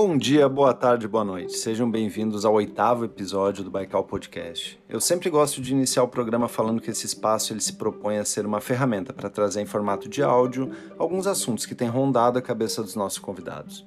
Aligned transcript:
Bom 0.00 0.16
dia, 0.16 0.48
boa 0.48 0.72
tarde, 0.72 1.08
boa 1.08 1.24
noite. 1.24 1.58
Sejam 1.58 1.90
bem-vindos 1.90 2.44
ao 2.44 2.54
oitavo 2.54 3.04
episódio 3.04 3.64
do 3.64 3.70
Baikal 3.70 4.04
Podcast. 4.04 4.80
Eu 4.88 5.00
sempre 5.00 5.28
gosto 5.28 5.60
de 5.60 5.72
iniciar 5.72 6.04
o 6.04 6.08
programa 6.08 6.46
falando 6.46 6.80
que 6.80 6.88
esse 6.88 7.04
espaço 7.04 7.52
ele 7.52 7.60
se 7.60 7.72
propõe 7.72 8.16
a 8.16 8.24
ser 8.24 8.46
uma 8.46 8.60
ferramenta 8.60 9.12
para 9.12 9.28
trazer 9.28 9.60
em 9.60 9.66
formato 9.66 10.08
de 10.08 10.22
áudio 10.22 10.70
alguns 10.96 11.26
assuntos 11.26 11.66
que 11.66 11.74
têm 11.74 11.88
rondado 11.88 12.38
a 12.38 12.42
cabeça 12.42 12.80
dos 12.80 12.94
nossos 12.94 13.18
convidados. 13.18 13.84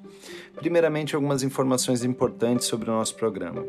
Primeiramente, 0.57 1.15
algumas 1.15 1.43
informações 1.43 2.03
importantes 2.03 2.67
sobre 2.67 2.89
o 2.89 2.93
nosso 2.93 3.15
programa. 3.15 3.63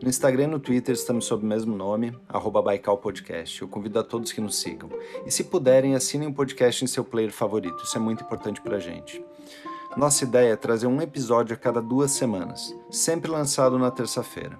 No 0.00 0.08
Instagram 0.08 0.44
e 0.44 0.46
no 0.46 0.60
Twitter 0.60 0.94
estamos 0.94 1.24
sob 1.24 1.44
o 1.44 1.48
mesmo 1.48 1.76
nome, 1.76 2.16
arroba 2.28 2.62
Baikal 2.62 2.96
Podcast. 2.98 3.60
Eu 3.60 3.66
convido 3.66 3.98
a 3.98 4.04
todos 4.04 4.30
que 4.30 4.40
nos 4.40 4.60
sigam. 4.60 4.88
E 5.26 5.32
se 5.32 5.42
puderem, 5.42 5.96
assinem 5.96 6.28
o 6.28 6.32
podcast 6.32 6.84
em 6.84 6.86
seu 6.86 7.02
player 7.02 7.32
favorito. 7.32 7.82
Isso 7.82 7.96
é 7.96 8.00
muito 8.00 8.22
importante 8.22 8.60
para 8.60 8.76
a 8.76 8.80
gente. 8.80 9.20
Nossa 9.98 10.22
ideia 10.22 10.52
é 10.52 10.56
trazer 10.56 10.86
um 10.86 11.02
episódio 11.02 11.56
a 11.56 11.58
cada 11.58 11.82
duas 11.82 12.12
semanas, 12.12 12.72
sempre 12.88 13.28
lançado 13.28 13.76
na 13.80 13.90
terça-feira. 13.90 14.56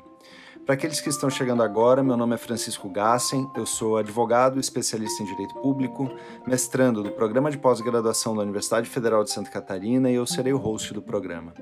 Para 0.66 0.74
aqueles 0.74 1.00
que 1.00 1.08
estão 1.08 1.30
chegando 1.30 1.62
agora, 1.62 2.02
meu 2.02 2.16
nome 2.16 2.34
é 2.34 2.36
Francisco 2.36 2.88
Gassen, 2.88 3.48
eu 3.54 3.64
sou 3.64 3.98
advogado, 3.98 4.58
especialista 4.58 5.22
em 5.22 5.26
direito 5.26 5.54
público, 5.54 6.10
mestrando 6.44 7.04
do 7.04 7.12
programa 7.12 7.52
de 7.52 7.56
pós-graduação 7.56 8.34
da 8.34 8.42
Universidade 8.42 8.90
Federal 8.90 9.22
de 9.22 9.30
Santa 9.30 9.48
Catarina 9.48 10.10
e 10.10 10.16
eu 10.16 10.26
serei 10.26 10.52
o 10.52 10.58
host 10.58 10.92
do 10.92 11.00
programa. 11.00 11.54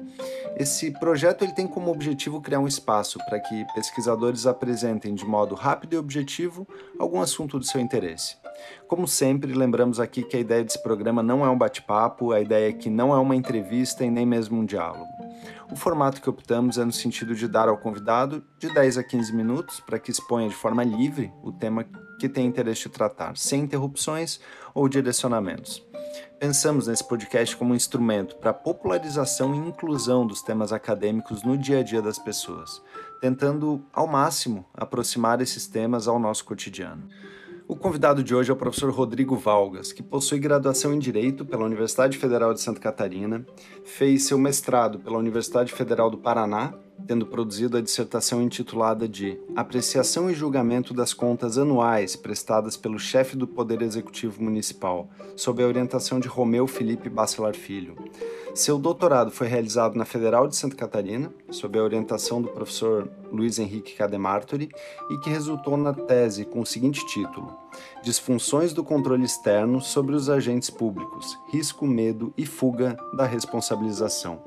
Esse 0.57 0.91
projeto 0.93 1.45
ele 1.45 1.53
tem 1.53 1.69
como 1.69 1.91
objetivo 1.91 2.41
criar 2.41 2.61
um 2.61 2.67
espaço 2.67 3.19
para 3.27 3.39
que 3.39 3.67
pesquisadores 3.75 4.47
apresentem 4.47 5.15
de 5.15 5.27
modo 5.27 5.55
rápido 5.55 5.93
e 5.93 5.99
objetivo 5.99 6.67
algum 6.99 7.21
assunto 7.21 7.59
do 7.59 7.65
seu 7.67 7.79
interesse. 7.79 8.37
Como 8.87 9.07
sempre, 9.07 9.53
lembramos 9.53 9.99
aqui 9.99 10.23
que 10.23 10.37
a 10.37 10.41
ideia 10.41 10.65
desse 10.65 10.83
programa 10.83 11.23
não 11.23 11.45
é 11.45 11.51
um 11.51 11.59
bate-papo, 11.59 12.33
a 12.33 12.41
ideia 12.41 12.69
é 12.69 12.73
que 12.73 12.89
não 12.89 13.15
é 13.15 13.19
uma 13.19 13.35
entrevista 13.35 14.05
e 14.05 14.11
nem 14.11 14.25
mesmo 14.25 14.59
um 14.59 14.65
diálogo. 14.65 15.07
O 15.71 15.77
formato 15.77 16.21
que 16.21 16.31
optamos 16.31 16.79
é 16.79 16.85
no 16.85 16.93
sentido 16.93 17.35
de 17.35 17.49
dar 17.49 17.69
ao 17.69 17.79
convidado 17.79 18.45
de 18.59 18.73
10 18.73 18.99
a 18.99 19.03
15 19.03 19.35
minutos 19.35 19.81
para 19.81 19.99
que 19.99 20.11
exponha 20.11 20.49
de 20.49 20.55
forma 20.55 20.85
livre 20.85 21.33
o 21.43 21.53
tema 21.53 21.85
que 22.19 22.29
tem 22.29 22.47
interesse 22.47 22.85
de 22.85 22.91
tratar, 22.91 23.37
sem 23.37 23.63
interrupções 23.63 24.41
ou 24.75 24.89
direcionamentos. 24.89 25.85
Pensamos 26.39 26.87
nesse 26.87 27.07
podcast 27.07 27.57
como 27.57 27.73
um 27.73 27.77
instrumento 27.77 28.37
para 28.37 28.53
popularização 28.53 29.55
e 29.55 29.69
inclusão 29.69 30.27
dos 30.27 30.43
temas 30.43 30.73
acadêmicos 30.73 31.43
no 31.43 31.57
dia 31.57 31.81
a 31.81 31.83
dia 31.83 32.03
das 32.03 32.19
pessoas, 32.19 32.83
tentando 33.21 33.85
ao 33.93 34.07
máximo 34.07 34.65
aproximar 34.75 35.41
esses 35.41 35.67
temas 35.67 36.07
ao 36.07 36.19
nosso 36.19 36.45
cotidiano. 36.45 37.09
O 37.69 37.75
convidado 37.75 38.23
de 38.23 38.33
hoje 38.33 38.49
é 38.49 38.55
o 38.55 38.57
professor 38.57 38.93
Rodrigo 38.93 39.35
Valgas, 39.35 39.93
que 39.93 40.01
possui 40.01 40.39
graduação 40.39 40.95
em 40.95 41.01
Direito 41.01 41.45
pela 41.45 41.65
Universidade 41.65 42.17
Federal 42.17 42.55
de 42.55 42.61
Santa 42.61 42.79
Catarina, 42.79 43.45
fez 43.85 44.23
seu 44.23 44.39
mestrado 44.39 45.01
pela 45.01 45.19
Universidade 45.19 45.73
Federal 45.73 46.09
do 46.09 46.17
Paraná, 46.17 46.73
tendo 47.07 47.27
produzido 47.27 47.77
a 47.77 47.81
dissertação 47.81 48.43
intitulada 48.43 49.09
de 49.09 49.39
Apreciação 49.55 50.31
e 50.31 50.35
Julgamento 50.35 50.95
das 50.95 51.13
Contas 51.13 51.59
Anuais 51.59 52.17
prestadas 52.17 52.77
pelo 52.77 52.99
chefe 52.99 53.37
do 53.37 53.47
Poder 53.47 53.83
Executivo 53.83 54.43
Municipal, 54.43 55.09
sob 55.37 55.63
a 55.63 55.67
orientação 55.67 56.21
de 56.21 56.29
Romeu 56.29 56.67
Felipe 56.67 57.09
Bacelar 57.09 57.55
Filho. 57.55 57.97
Seu 58.57 58.79
doutorado 58.79 59.31
foi 59.31 59.49
realizado 59.49 59.97
na 59.97 60.07
Federal 60.07 60.49
de 60.49 60.57
Santa 60.57 60.75
Catarina, 60.75 61.31
sob 61.51 61.79
a 61.79 61.83
orientação 61.83 62.41
do 62.41 62.49
professor 62.49 63.07
Luiz 63.31 63.59
Henrique 63.59 63.95
Cademartori, 63.95 64.71
e 65.11 65.19
que 65.19 65.29
resultou 65.29 65.77
na 65.77 65.93
tese 65.93 66.47
com 66.47 66.61
o 66.61 66.67
seguinte 66.67 67.05
título: 67.07 67.55
Disfunções 68.03 68.73
do 68.73 68.83
controle 68.83 69.25
externo 69.25 69.79
sobre 69.83 70.15
os 70.15 70.31
agentes 70.31 70.71
públicos, 70.71 71.39
risco, 71.53 71.87
medo 71.87 72.33
e 72.35 72.47
fuga 72.47 72.97
da 73.15 73.27
responsabilização. 73.27 74.41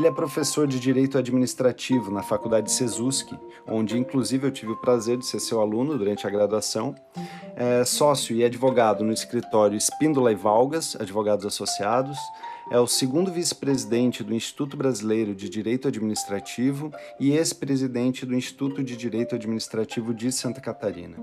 Ele 0.00 0.08
é 0.08 0.10
professor 0.10 0.66
de 0.66 0.80
Direito 0.80 1.18
Administrativo 1.18 2.10
na 2.10 2.22
Faculdade 2.22 2.72
Sesuski, 2.72 3.38
onde 3.68 3.98
inclusive 3.98 4.46
eu 4.46 4.50
tive 4.50 4.72
o 4.72 4.76
prazer 4.76 5.18
de 5.18 5.26
ser 5.26 5.40
seu 5.40 5.60
aluno 5.60 5.98
durante 5.98 6.26
a 6.26 6.30
graduação, 6.30 6.94
é 7.54 7.84
sócio 7.84 8.34
e 8.34 8.42
advogado 8.42 9.04
no 9.04 9.12
escritório 9.12 9.76
Espíndola 9.76 10.32
e 10.32 10.34
Valgas, 10.34 10.96
Advogados 10.98 11.44
Associados, 11.44 12.16
é 12.70 12.78
o 12.78 12.86
segundo 12.86 13.32
vice-presidente 13.32 14.22
do 14.22 14.32
Instituto 14.32 14.76
Brasileiro 14.76 15.34
de 15.34 15.48
Direito 15.48 15.88
Administrativo 15.88 16.92
e 17.18 17.32
ex-presidente 17.32 18.24
do 18.24 18.34
Instituto 18.34 18.82
de 18.84 18.96
Direito 18.96 19.34
Administrativo 19.34 20.14
de 20.14 20.30
Santa 20.30 20.60
Catarina. 20.60 21.16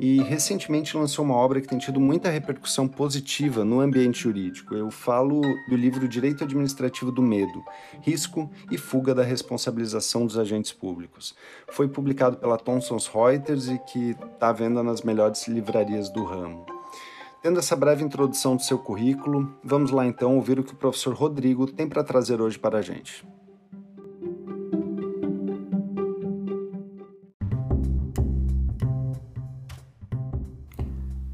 E 0.00 0.22
recentemente 0.22 0.96
lançou 0.96 1.24
uma 1.24 1.34
obra 1.34 1.60
que 1.60 1.68
tem 1.68 1.78
tido 1.78 2.00
muita 2.00 2.30
repercussão 2.30 2.88
positiva 2.88 3.62
no 3.62 3.80
ambiente 3.80 4.20
jurídico. 4.20 4.74
Eu 4.74 4.90
falo 4.90 5.42
do 5.68 5.76
livro 5.76 6.08
Direito 6.08 6.44
Administrativo 6.44 7.12
do 7.12 7.22
Medo: 7.22 7.62
Risco 8.00 8.50
e 8.70 8.78
Fuga 8.78 9.14
da 9.14 9.22
Responsabilização 9.22 10.24
dos 10.24 10.38
Agentes 10.38 10.72
Públicos. 10.72 11.34
Foi 11.68 11.88
publicado 11.88 12.38
pela 12.38 12.56
Thomson 12.56 12.96
Reuters 13.12 13.68
e 13.68 13.78
que 13.78 14.10
está 14.32 14.48
à 14.48 14.52
venda 14.52 14.82
nas 14.82 15.02
melhores 15.02 15.46
livrarias 15.46 16.08
do 16.08 16.24
ramo. 16.24 16.75
Tendo 17.42 17.58
essa 17.58 17.76
breve 17.76 18.02
introdução 18.02 18.56
do 18.56 18.62
seu 18.62 18.78
currículo, 18.78 19.54
vamos 19.62 19.90
lá 19.90 20.06
então 20.06 20.34
ouvir 20.36 20.58
o 20.58 20.64
que 20.64 20.72
o 20.72 20.76
professor 20.76 21.14
Rodrigo 21.14 21.66
tem 21.66 21.88
para 21.88 22.02
trazer 22.02 22.40
hoje 22.40 22.58
para 22.58 22.78
a 22.78 22.82
gente. 22.82 23.26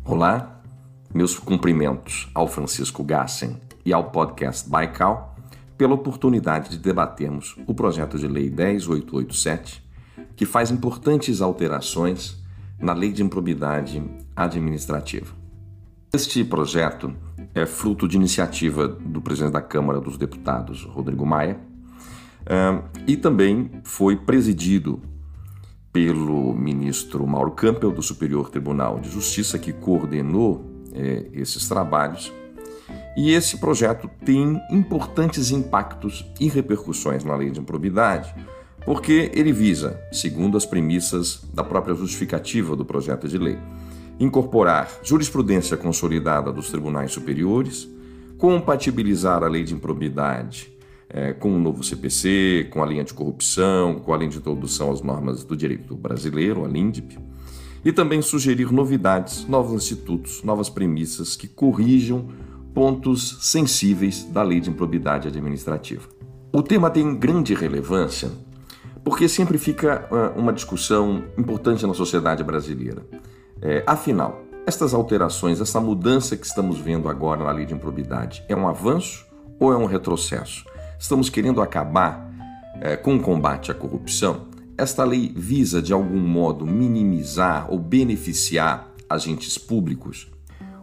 Olá, 0.05 0.61
meus 1.15 1.39
cumprimentos 1.39 2.31
ao 2.34 2.47
Francisco 2.47 3.03
Gassen 3.03 3.57
e 3.84 3.93
ao 3.93 4.11
podcast 4.11 4.69
Baikal 4.69 5.34
pela 5.79 5.95
oportunidade 5.95 6.71
de 6.71 6.79
debatermos 6.79 7.57
o 7.67 7.75
projeto 7.75 8.19
de 8.19 8.29
lei 8.29 8.51
10887, 8.51 9.83
que 10.37 10.45
faz 10.45 10.71
importantes 10.71 11.41
alterações 11.41 12.41
na 12.79 12.93
lei 12.93 13.13
de 13.13 13.23
improbidade 13.23 14.03
administrativa. 14.37 15.41
Este 16.15 16.45
projeto 16.45 17.11
é 17.55 17.65
fruto 17.65 18.06
de 18.06 18.19
iniciativa 18.19 18.87
do 18.87 19.23
presidente 19.23 19.55
da 19.55 19.62
Câmara 19.62 19.99
dos 19.99 20.19
Deputados, 20.19 20.84
Rodrigo 20.84 21.25
Maia, 21.25 21.59
e 23.06 23.17
também 23.17 23.71
foi 23.83 24.15
presidido 24.15 25.01
pelo 25.91 26.53
ministro 26.53 27.27
Mauro 27.27 27.53
Campbell, 27.53 27.91
do 27.91 28.03
Superior 28.03 28.51
Tribunal 28.51 29.01
de 29.01 29.09
Justiça, 29.09 29.59
que 29.59 29.72
coordenou 29.72 30.62
é, 30.93 31.31
esses 31.33 31.67
trabalhos. 31.67 32.31
E 33.17 33.33
esse 33.33 33.56
projeto 33.56 34.11
tem 34.22 34.61
importantes 34.71 35.51
impactos 35.51 36.31
e 36.39 36.47
repercussões 36.47 37.25
na 37.25 37.34
lei 37.34 37.51
de 37.51 37.59
improbidade, 37.59 38.34
porque 38.84 39.31
ele 39.33 39.51
visa, 39.51 39.99
segundo 40.12 40.59
as 40.59 40.67
premissas 40.67 41.43
da 41.55 41.65
própria 41.65 41.95
justificativa 41.95 42.77
do 42.77 42.84
projeto 42.84 43.27
de 43.27 43.39
lei, 43.39 43.59
incorporar 44.25 45.00
jurisprudência 45.03 45.77
consolidada 45.77 46.53
dos 46.53 46.71
tribunais 46.71 47.12
superiores, 47.12 47.88
compatibilizar 48.38 49.43
a 49.43 49.49
lei 49.49 49.65
de 49.65 49.75
improbidade 49.75 50.72
é, 51.09 51.33
com 51.33 51.55
o 51.55 51.59
novo 51.59 51.83
CPC, 51.83 52.69
com 52.71 52.83
a 52.83 52.87
linha 52.87 53.05
de 53.05 53.12
corrupção, 53.12 53.97
com 53.97 54.12
a 54.12 54.16
lei 54.16 54.28
de 54.28 54.38
introdução 54.38 54.91
às 54.91 55.03
normas 55.03 55.44
do 55.44 55.56
direito 55.56 55.94
brasileiro, 55.94 56.65
a 56.65 56.69
LINDIP, 56.69 57.19
e 57.84 57.93
também 57.93 58.22
sugerir 58.22 58.72
novidades, 58.72 59.47
novos 59.47 59.83
institutos, 59.83 60.43
novas 60.43 60.69
premissas 60.69 61.37
que 61.37 61.49
corrijam 61.49 62.28
pontos 62.72 63.39
sensíveis 63.41 64.25
da 64.25 64.43
lei 64.43 64.60
de 64.60 64.71
improbidade 64.71 65.28
administrativa. 65.28 66.09
O 66.53 66.62
tema 66.62 66.89
tem 66.91 67.15
grande 67.15 67.54
relevância 67.54 68.31
porque 69.04 69.28
sempre 69.28 69.59
fica 69.59 70.09
uma 70.37 70.53
discussão 70.53 71.25
importante 71.37 71.84
na 71.84 71.93
sociedade 71.93 72.44
brasileira. 72.44 73.03
É, 73.65 73.84
afinal, 73.87 74.43
estas 74.67 74.93
alterações, 74.93 75.61
essa 75.61 75.81
mudança 75.81 76.37
que 76.37 76.45
estamos 76.45 76.78
vendo 76.78 77.09
agora 77.09 77.45
na 77.45 77.53
lei 77.53 77.65
de 77.65 77.73
improbidade, 77.73 78.45
é 78.49 78.56
um 78.56 78.67
avanço 78.67 79.25
ou 79.60 79.72
é 79.72 79.77
um 79.77 79.86
retrocesso? 79.86 80.65
Estamos 80.98 81.31
querendo 81.31 81.63
acabar 81.63 82.28
é, 82.81 82.97
com 82.97 83.15
o 83.15 83.22
combate 83.22 83.71
à 83.71 83.75
corrupção? 83.75 84.48
Esta 84.77 85.04
lei 85.04 85.33
visa, 85.36 85.81
de 85.81 85.92
algum 85.92 86.19
modo, 86.19 86.66
minimizar 86.66 87.71
ou 87.71 87.78
beneficiar 87.78 88.89
agentes 89.09 89.57
públicos? 89.57 90.28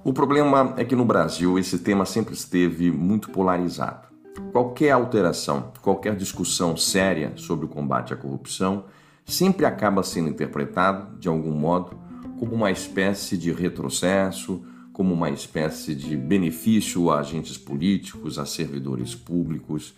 O 0.01 0.13
problema 0.13 0.74
é 0.77 0.86
que 0.86 0.95
no 0.95 1.03
Brasil 1.03 1.59
esse 1.59 1.80
tema 1.80 2.06
sempre 2.06 2.33
esteve 2.33 2.89
muito 2.89 3.30
polarizado. 3.30 4.07
Qualquer 4.53 4.92
alteração, 4.92 5.74
qualquer 5.81 6.15
discussão 6.15 6.77
séria 6.77 7.33
sobre 7.36 7.65
o 7.65 7.69
combate 7.69 8.13
à 8.13 8.15
corrupção 8.15 8.86
sempre 9.25 9.65
acaba 9.65 10.01
sendo 10.01 10.30
interpretado, 10.30 11.18
de 11.19 11.27
algum 11.27 11.51
modo, 11.51 11.99
como 12.39 12.56
uma 12.56 12.71
espécie 12.71 13.38
de 13.38 13.51
retrocesso, 13.51 14.63
como 14.94 15.13
uma 15.13 15.30
espécie 15.30 15.94
de 15.94 16.15
benefício 16.15 17.12
a 17.12 17.19
agentes 17.19 17.57
políticos, 17.57 18.39
a 18.39 18.45
servidores 18.45 19.13
públicos, 19.13 19.94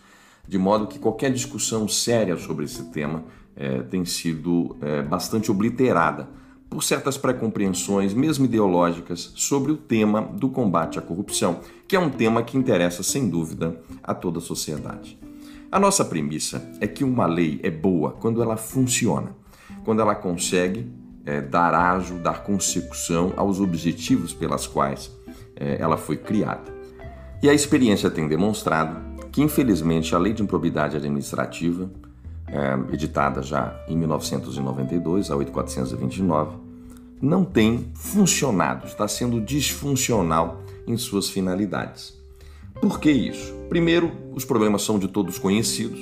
de 0.46 0.58
modo 0.58 0.88
que 0.88 0.98
qualquer 0.98 1.32
discussão 1.32 1.86
séria 1.86 2.36
sobre 2.36 2.64
esse 2.64 2.90
tema 2.90 3.24
é, 3.54 3.80
tem 3.82 4.04
sido 4.04 4.76
é, 4.80 5.02
bastante 5.02 5.52
obliterada 5.52 6.28
por 6.68 6.82
certas 6.82 7.16
pré-compreensões, 7.16 8.12
mesmo 8.12 8.44
ideológicas, 8.44 9.32
sobre 9.36 9.70
o 9.70 9.76
tema 9.76 10.22
do 10.22 10.48
combate 10.48 10.98
à 10.98 11.02
corrupção, 11.02 11.60
que 11.86 11.94
é 11.94 12.00
um 12.00 12.10
tema 12.10 12.42
que 12.42 12.56
interessa 12.56 13.04
sem 13.04 13.28
dúvida 13.28 13.80
a 14.02 14.14
toda 14.14 14.38
a 14.38 14.42
sociedade. 14.42 15.16
A 15.70 15.78
nossa 15.78 16.04
premissa 16.04 16.68
é 16.80 16.88
que 16.88 17.04
uma 17.04 17.26
lei 17.26 17.60
é 17.62 17.70
boa 17.70 18.12
quando 18.12 18.42
ela 18.42 18.56
funciona, 18.56 19.36
quando 19.84 20.00
ela 20.00 20.14
consegue 20.14 21.01
é, 21.24 21.40
dar 21.40 21.74
ajo, 21.74 22.18
dar 22.18 22.42
consecução 22.42 23.32
aos 23.36 23.60
objetivos 23.60 24.32
pelas 24.32 24.66
quais 24.66 25.10
é, 25.56 25.76
ela 25.80 25.96
foi 25.96 26.16
criada. 26.16 26.72
E 27.42 27.48
a 27.48 27.54
experiência 27.54 28.10
tem 28.10 28.28
demonstrado 28.28 29.00
que, 29.30 29.42
infelizmente, 29.42 30.14
a 30.14 30.18
Lei 30.18 30.32
de 30.32 30.42
Improbidade 30.42 30.96
Administrativa, 30.96 31.90
é, 32.46 32.94
editada 32.94 33.42
já 33.42 33.74
em 33.88 33.96
1992, 33.96 35.30
a 35.30 35.36
8429, 35.36 36.56
não 37.20 37.44
tem 37.44 37.90
funcionado, 37.94 38.86
está 38.86 39.06
sendo 39.06 39.40
disfuncional 39.40 40.62
em 40.86 40.96
suas 40.96 41.30
finalidades. 41.30 42.20
Por 42.80 42.98
que 42.98 43.10
isso? 43.10 43.54
Primeiro, 43.68 44.12
os 44.34 44.44
problemas 44.44 44.82
são 44.82 44.98
de 44.98 45.06
todos 45.06 45.38
conhecidos. 45.38 46.00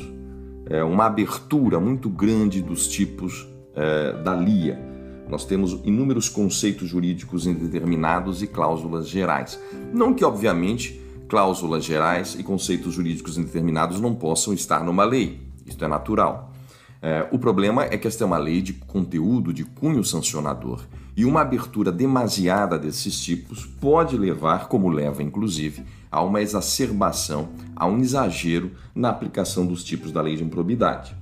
É 0.67 0.83
uma 0.83 1.05
abertura 1.05 1.79
muito 1.79 2.09
grande 2.09 2.63
dos 2.63 2.89
tipos 2.89 3.47
é, 3.75 4.13
da 4.23 4.35
LIA. 4.35 4.90
Nós 5.31 5.45
temos 5.45 5.79
inúmeros 5.85 6.29
conceitos 6.29 6.89
jurídicos 6.89 7.47
indeterminados 7.47 8.43
e 8.43 8.49
cláusulas 8.49 9.09
gerais. 9.09 9.61
Não 9.93 10.13
que, 10.13 10.25
obviamente, 10.25 11.01
cláusulas 11.29 11.85
gerais 11.85 12.35
e 12.37 12.43
conceitos 12.43 12.93
jurídicos 12.93 13.39
indeterminados 13.39 14.01
não 14.01 14.15
possam 14.15 14.53
estar 14.53 14.83
numa 14.83 15.05
lei. 15.05 15.41
Isso 15.65 15.83
é 15.85 15.87
natural. 15.87 16.53
É, 17.01 17.27
o 17.31 17.39
problema 17.39 17.85
é 17.85 17.97
que 17.97 18.09
esta 18.09 18.25
é 18.25 18.27
uma 18.27 18.37
lei 18.37 18.61
de 18.61 18.73
conteúdo 18.73 19.55
de 19.55 19.65
cunho 19.65 20.05
sancionador 20.05 20.83
e 21.17 21.25
uma 21.25 21.41
abertura 21.43 21.93
demasiada 21.93 22.79
desses 22.79 23.19
tipos 23.21 23.65
pode 23.65 24.17
levar, 24.19 24.69
como 24.69 24.89
leva 24.89 25.23
inclusive, 25.23 25.85
a 26.11 26.23
uma 26.23 26.43
exacerbação, 26.43 27.51
a 27.75 27.87
um 27.87 27.99
exagero 27.99 28.73
na 28.95 29.11
aplicação 29.11 29.65
dos 29.65 29.85
tipos 29.85 30.11
da 30.11 30.21
lei 30.21 30.37
de 30.37 30.45
improbidade. 30.45 31.20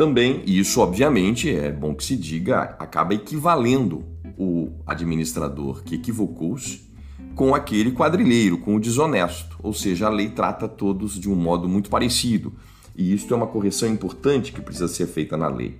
Também, 0.00 0.42
e 0.46 0.58
isso 0.58 0.80
obviamente 0.80 1.54
é 1.54 1.70
bom 1.70 1.94
que 1.94 2.02
se 2.02 2.16
diga, 2.16 2.74
acaba 2.78 3.12
equivalendo 3.12 4.02
o 4.38 4.72
administrador 4.86 5.82
que 5.82 5.96
equivocou-se 5.96 6.90
com 7.34 7.54
aquele 7.54 7.92
quadrilheiro, 7.92 8.56
com 8.56 8.76
o 8.76 8.80
desonesto, 8.80 9.58
ou 9.62 9.74
seja, 9.74 10.06
a 10.06 10.08
lei 10.08 10.30
trata 10.30 10.66
todos 10.66 11.20
de 11.20 11.28
um 11.28 11.34
modo 11.34 11.68
muito 11.68 11.90
parecido. 11.90 12.54
E 12.96 13.12
isso 13.12 13.30
é 13.30 13.36
uma 13.36 13.46
correção 13.46 13.90
importante 13.90 14.52
que 14.52 14.62
precisa 14.62 14.88
ser 14.88 15.06
feita 15.06 15.36
na 15.36 15.48
lei. 15.48 15.78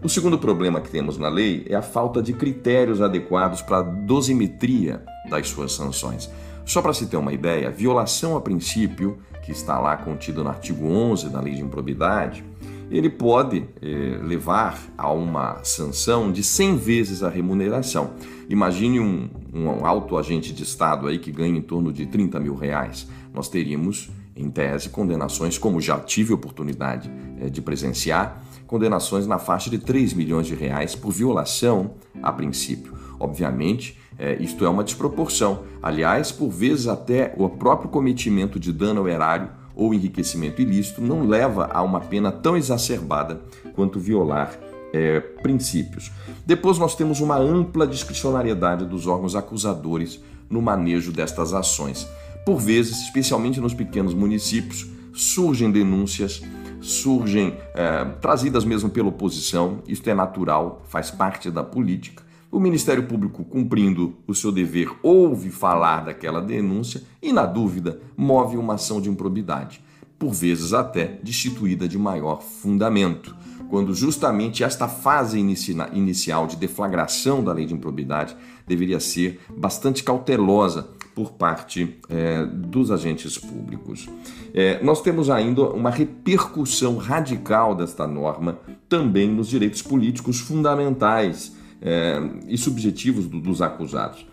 O 0.00 0.08
segundo 0.08 0.38
problema 0.38 0.80
que 0.80 0.88
temos 0.88 1.18
na 1.18 1.28
lei 1.28 1.66
é 1.68 1.74
a 1.74 1.82
falta 1.82 2.22
de 2.22 2.34
critérios 2.34 3.02
adequados 3.02 3.62
para 3.62 3.78
a 3.78 3.82
dosimetria 3.82 5.02
das 5.28 5.48
suas 5.48 5.72
sanções. 5.72 6.30
Só 6.64 6.80
para 6.80 6.92
se 6.92 7.06
ter 7.06 7.16
uma 7.16 7.32
ideia, 7.32 7.68
violação 7.68 8.36
a 8.36 8.40
princípio, 8.40 9.18
que 9.44 9.50
está 9.50 9.80
lá 9.80 9.96
contido 9.96 10.44
no 10.44 10.50
artigo 10.50 10.86
11 10.86 11.30
da 11.30 11.40
Lei 11.40 11.54
de 11.54 11.62
Improbidade, 11.62 12.44
ele 12.90 13.10
pode 13.10 13.64
eh, 13.82 14.20
levar 14.22 14.80
a 14.96 15.10
uma 15.10 15.62
sanção 15.64 16.30
de 16.30 16.42
100 16.42 16.76
vezes 16.76 17.22
a 17.22 17.28
remuneração. 17.28 18.10
Imagine 18.48 19.00
um, 19.00 19.28
um 19.52 19.84
alto 19.84 20.16
agente 20.16 20.52
de 20.52 20.62
Estado 20.62 21.08
aí 21.08 21.18
que 21.18 21.32
ganha 21.32 21.58
em 21.58 21.62
torno 21.62 21.92
de 21.92 22.06
30 22.06 22.38
mil 22.38 22.54
reais. 22.54 23.08
Nós 23.34 23.48
teríamos, 23.48 24.08
em 24.36 24.48
tese, 24.48 24.88
condenações, 24.88 25.58
como 25.58 25.80
já 25.80 25.98
tive 25.98 26.32
oportunidade 26.32 27.10
eh, 27.40 27.48
de 27.48 27.60
presenciar, 27.60 28.42
condenações 28.66 29.26
na 29.26 29.38
faixa 29.38 29.70
de 29.70 29.78
3 29.78 30.12
milhões 30.12 30.46
de 30.46 30.54
reais 30.54 30.94
por 30.94 31.12
violação 31.12 31.94
a 32.22 32.32
princípio. 32.32 32.94
Obviamente, 33.18 33.98
é, 34.18 34.34
isto 34.42 34.64
é 34.64 34.68
uma 34.68 34.84
desproporção. 34.84 35.64
Aliás, 35.82 36.32
por 36.32 36.48
vezes 36.50 36.86
até 36.86 37.34
o 37.36 37.48
próprio 37.48 37.88
cometimento 37.88 38.58
de 38.58 38.72
dano 38.72 39.00
ao 39.00 39.08
erário 39.08 39.48
ou 39.76 39.94
enriquecimento 39.94 40.60
ilícito 40.60 41.00
não 41.00 41.26
leva 41.26 41.70
a 41.72 41.82
uma 41.82 42.00
pena 42.00 42.32
tão 42.32 42.56
exacerbada 42.56 43.40
quanto 43.74 44.00
violar 44.00 44.58
é, 44.92 45.20
princípios. 45.20 46.10
Depois 46.44 46.78
nós 46.78 46.96
temos 46.96 47.20
uma 47.20 47.36
ampla 47.36 47.86
discricionariedade 47.86 48.86
dos 48.86 49.06
órgãos 49.06 49.36
acusadores 49.36 50.20
no 50.48 50.62
manejo 50.62 51.12
destas 51.12 51.52
ações. 51.52 52.08
Por 52.44 52.58
vezes, 52.58 53.02
especialmente 53.02 53.60
nos 53.60 53.74
pequenos 53.74 54.14
municípios, 54.14 54.86
surgem 55.12 55.70
denúncias 55.70 56.42
surgem 56.86 57.56
é, 57.74 58.04
trazidas 58.20 58.64
mesmo 58.64 58.88
pela 58.88 59.08
oposição, 59.08 59.82
isto 59.88 60.08
é 60.08 60.14
natural, 60.14 60.82
faz 60.88 61.10
parte 61.10 61.50
da 61.50 61.62
política. 61.62 62.22
O 62.50 62.60
Ministério 62.60 63.02
Público, 63.02 63.44
cumprindo 63.44 64.16
o 64.26 64.34
seu 64.34 64.52
dever, 64.52 64.90
ouve 65.02 65.50
falar 65.50 66.04
daquela 66.04 66.40
denúncia 66.40 67.02
e, 67.20 67.32
na 67.32 67.44
dúvida, 67.44 68.00
move 68.16 68.56
uma 68.56 68.74
ação 68.74 69.00
de 69.00 69.10
improbidade, 69.10 69.82
por 70.18 70.32
vezes 70.32 70.72
até 70.72 71.18
destituída 71.22 71.88
de 71.88 71.98
maior 71.98 72.40
fundamento, 72.40 73.34
quando 73.68 73.92
justamente 73.92 74.62
esta 74.62 74.86
fase 74.86 75.38
inicial 75.38 76.46
de 76.46 76.56
deflagração 76.56 77.42
da 77.42 77.52
lei 77.52 77.66
de 77.66 77.74
improbidade 77.74 78.36
deveria 78.66 79.00
ser 79.00 79.40
bastante 79.56 80.04
cautelosa 80.04 80.88
por 81.16 81.32
parte 81.32 81.98
é, 82.08 82.44
dos 82.44 82.90
agentes 82.90 83.38
públicos. 83.38 84.08
É, 84.54 84.82
nós 84.84 85.00
temos 85.00 85.30
ainda 85.30 85.62
uma 85.62 85.90
repercussão 85.90 86.96
radical 86.96 87.74
desta 87.74 88.06
norma 88.06 88.58
também 88.88 89.28
nos 89.28 89.48
direitos 89.48 89.82
políticos 89.82 90.38
fundamentais 90.38 91.56
é, 91.80 92.20
e 92.46 92.56
subjetivos 92.56 93.26
do, 93.26 93.40
dos 93.40 93.62
acusados. 93.62 94.26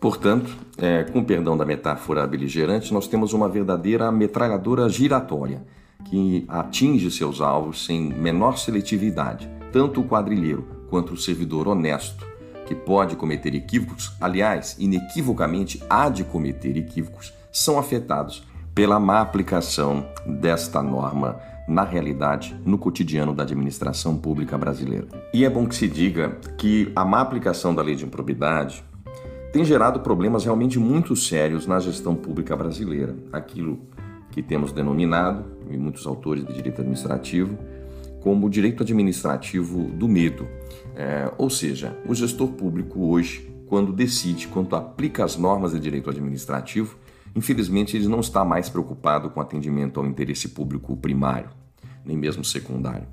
Portanto, 0.00 0.54
é, 0.76 1.04
com 1.04 1.24
perdão 1.24 1.56
da 1.56 1.64
metáfora 1.64 2.26
beligerante, 2.26 2.92
nós 2.92 3.06
temos 3.06 3.32
uma 3.32 3.48
verdadeira 3.48 4.12
metralhadora 4.12 4.88
giratória 4.88 5.62
que 6.04 6.44
atinge 6.48 7.10
seus 7.10 7.40
alvos 7.40 7.86
sem 7.86 8.00
menor 8.00 8.58
seletividade, 8.58 9.48
tanto 9.72 10.00
o 10.00 10.04
quadrilheiro 10.04 10.66
quanto 10.90 11.14
o 11.14 11.16
servidor 11.16 11.66
honesto 11.66 12.26
que 12.66 12.74
pode 12.74 13.16
cometer 13.16 13.54
equívocos, 13.54 14.12
aliás, 14.20 14.76
inequivocamente 14.78 15.82
há 15.88 16.08
de 16.08 16.24
cometer 16.24 16.76
equívocos, 16.76 17.32
são 17.52 17.78
afetados 17.78 18.44
pela 18.74 18.98
má 18.98 19.20
aplicação 19.20 20.06
desta 20.26 20.82
norma 20.82 21.38
na 21.66 21.82
realidade, 21.82 22.54
no 22.64 22.76
cotidiano 22.76 23.34
da 23.34 23.42
administração 23.42 24.16
pública 24.16 24.56
brasileira. 24.58 25.06
E 25.32 25.44
é 25.44 25.50
bom 25.50 25.66
que 25.66 25.74
se 25.74 25.88
diga 25.88 26.38
que 26.58 26.92
a 26.94 27.04
má 27.04 27.20
aplicação 27.20 27.74
da 27.74 27.82
lei 27.82 27.94
de 27.94 28.04
improbidade 28.04 28.84
tem 29.52 29.64
gerado 29.64 30.00
problemas 30.00 30.44
realmente 30.44 30.78
muito 30.78 31.14
sérios 31.14 31.66
na 31.66 31.78
gestão 31.78 32.14
pública 32.14 32.56
brasileira. 32.56 33.14
Aquilo 33.32 33.78
que 34.30 34.42
temos 34.42 34.72
denominado, 34.72 35.44
e 35.70 35.78
muitos 35.78 36.06
autores 36.06 36.44
de 36.44 36.52
direito 36.52 36.80
administrativo, 36.80 37.56
como 38.20 38.46
o 38.46 38.50
direito 38.50 38.82
administrativo 38.82 39.84
do 39.84 40.08
medo. 40.08 40.46
É, 40.96 41.30
ou 41.38 41.48
seja, 41.48 41.96
o 42.06 42.14
gestor 42.14 42.48
público 42.48 43.06
hoje, 43.06 43.48
quando 43.66 43.92
decide, 43.92 44.48
quando 44.48 44.74
aplica 44.74 45.24
as 45.24 45.36
normas 45.36 45.72
de 45.72 45.78
direito 45.78 46.10
administrativo, 46.10 46.96
infelizmente 47.34 47.96
ele 47.96 48.08
não 48.08 48.20
está 48.20 48.44
mais 48.44 48.68
preocupado 48.68 49.30
com 49.30 49.40
atendimento 49.40 50.00
ao 50.00 50.06
interesse 50.06 50.48
público 50.48 50.96
primário, 50.96 51.50
nem 52.04 52.16
mesmo 52.16 52.44
secundário. 52.44 53.06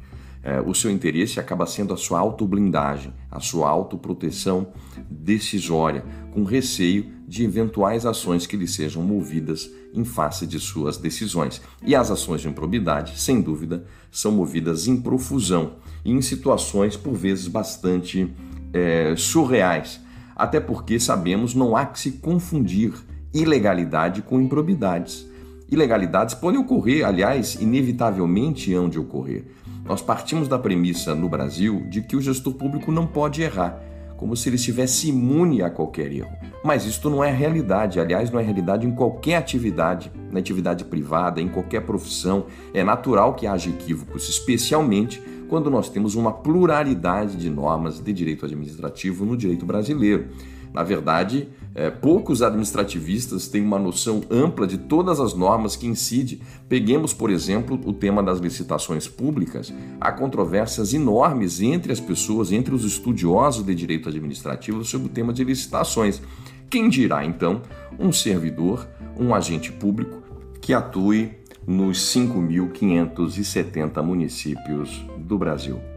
É, 0.43 0.59
o 0.59 0.73
seu 0.73 0.89
interesse 0.89 1.39
acaba 1.39 1.67
sendo 1.67 1.93
a 1.93 1.97
sua 1.97 2.19
autoblindagem, 2.19 3.13
a 3.29 3.39
sua 3.39 3.69
autoproteção 3.69 4.67
decisória, 5.07 6.03
com 6.33 6.43
receio 6.43 7.11
de 7.27 7.43
eventuais 7.43 8.05
ações 8.05 8.47
que 8.47 8.57
lhe 8.57 8.67
sejam 8.67 9.03
movidas 9.03 9.69
em 9.93 10.03
face 10.03 10.47
de 10.47 10.59
suas 10.59 10.97
decisões. 10.97 11.61
E 11.85 11.95
as 11.95 12.09
ações 12.09 12.41
de 12.41 12.47
improbidade, 12.47 13.19
sem 13.19 13.39
dúvida, 13.39 13.85
são 14.09 14.31
movidas 14.31 14.87
em 14.87 14.99
profusão 14.99 15.73
e 16.03 16.11
em 16.11 16.21
situações 16.21 16.97
por 16.97 17.13
vezes 17.13 17.47
bastante 17.47 18.33
é, 18.73 19.13
surreais. 19.15 20.01
Até 20.35 20.59
porque 20.59 20.99
sabemos 20.99 21.53
não 21.53 21.75
há 21.75 21.85
que 21.85 21.99
se 21.99 22.13
confundir 22.13 22.93
ilegalidade 23.33 24.21
com 24.21 24.41
improbidades. 24.41 25.27
Ilegalidades 25.69 26.35
podem 26.35 26.59
ocorrer, 26.59 27.05
aliás, 27.05 27.55
inevitavelmente 27.55 28.73
hão 28.73 28.89
de 28.89 29.00
ocorrer. 29.00 29.45
Nós 29.85 30.01
partimos 30.01 30.47
da 30.47 30.59
premissa 30.59 31.15
no 31.15 31.29
Brasil 31.29 31.85
de 31.89 32.01
que 32.01 32.15
o 32.15 32.21
gestor 32.21 32.53
público 32.53 32.91
não 32.91 33.07
pode 33.07 33.41
errar 33.41 33.81
como 34.21 34.38
se 34.38 34.47
ele 34.47 34.55
estivesse 34.55 35.09
imune 35.09 35.63
a 35.63 35.69
qualquer 35.71 36.11
erro. 36.11 36.29
Mas 36.63 36.85
isto 36.85 37.09
não 37.09 37.23
é 37.23 37.31
realidade, 37.31 38.00
aliás, 38.00 38.29
não 38.29 38.39
é 38.39 38.43
realidade 38.43 38.85
em 38.85 38.91
qualquer 38.91 39.38
atividade, 39.38 40.11
na 40.31 40.39
atividade 40.39 40.85
privada, 40.85 41.41
em 41.41 41.47
qualquer 41.47 41.81
profissão. 41.81 42.45
É 42.71 42.83
natural 42.83 43.33
que 43.33 43.47
haja 43.47 43.71
equívocos, 43.71 44.29
especialmente 44.29 45.19
quando 45.50 45.71
nós 45.71 45.89
temos 45.89 46.13
uma 46.13 46.31
pluralidade 46.31 47.35
de 47.35 47.50
normas 47.50 48.00
de 48.00 48.13
direito 48.13 48.45
administrativo 48.45 49.25
no 49.25 49.35
direito 49.35 49.65
brasileiro. 49.65 50.27
Na 50.73 50.83
verdade, 50.83 51.49
é, 51.73 51.89
poucos 51.89 52.41
administrativistas 52.41 53.47
têm 53.47 53.63
uma 53.63 53.79
noção 53.79 54.21
ampla 54.29 54.67
de 54.67 54.77
todas 54.77 55.19
as 55.19 55.33
normas 55.33 55.75
que 55.75 55.87
incidem. 55.87 56.39
Peguemos, 56.67 57.13
por 57.13 57.29
exemplo, 57.29 57.79
o 57.85 57.93
tema 57.93 58.21
das 58.21 58.39
licitações 58.39 59.07
públicas. 59.07 59.73
Há 59.99 60.11
controvérsias 60.11 60.93
enormes 60.93 61.61
entre 61.61 61.91
as 61.91 61.99
pessoas, 61.99 62.51
entre 62.51 62.73
os 62.73 62.83
estudiosos 62.83 63.65
de 63.65 63.73
direito 63.75 64.09
administrativo 64.09 64.83
sobre 64.83 65.07
o 65.07 65.11
tema 65.11 65.33
de 65.33 65.43
licitações. 65.43 66.21
Quem 66.69 66.89
dirá, 66.89 67.25
então, 67.25 67.61
um 67.99 68.11
servidor, 68.11 68.87
um 69.17 69.35
agente 69.35 69.71
público 69.71 70.21
que 70.61 70.73
atue 70.73 71.31
nos 71.65 71.99
5.570 72.15 74.01
municípios 74.03 75.05
do 75.17 75.37
Brasil. 75.37 75.90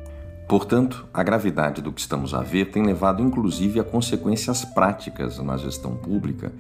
Portanto, 0.48 1.06
a 1.12 1.22
gravidade 1.22 1.80
do 1.80 1.92
que 1.92 2.00
estamos 2.00 2.34
a 2.34 2.42
ver 2.42 2.70
tem 2.70 2.84
levado 2.84 3.22
inclusive 3.22 3.80
a 3.80 3.84
consequências 3.84 4.64
práticas 4.64 5.38
na 5.38 5.56
gestão 5.56 5.96
pública, 5.96 6.52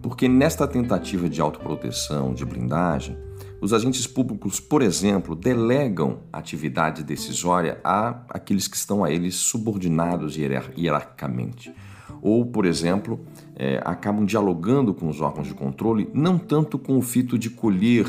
porque 0.00 0.28
nesta 0.28 0.66
tentativa 0.66 1.28
de 1.28 1.40
autoproteção, 1.40 2.32
de 2.32 2.44
blindagem, 2.44 3.16
os 3.60 3.72
agentes 3.72 4.06
públicos, 4.06 4.60
por 4.60 4.82
exemplo, 4.82 5.34
delegam 5.34 6.20
atividade 6.32 7.02
decisória 7.02 7.80
a 7.82 8.22
aqueles 8.30 8.68
que 8.68 8.76
estão 8.76 9.04
a 9.04 9.10
eles 9.10 9.34
subordinados 9.34 10.36
hierarquicamente. 10.36 11.74
Ou, 12.22 12.46
por 12.46 12.64
exemplo, 12.64 13.20
é, 13.56 13.80
acabam 13.84 14.24
dialogando 14.24 14.94
com 14.94 15.08
os 15.08 15.20
órgãos 15.20 15.48
de 15.48 15.54
controle, 15.54 16.08
não 16.14 16.38
tanto 16.38 16.78
com 16.78 16.96
o 16.96 17.02
fito 17.02 17.36
de 17.36 17.50
colher 17.50 18.06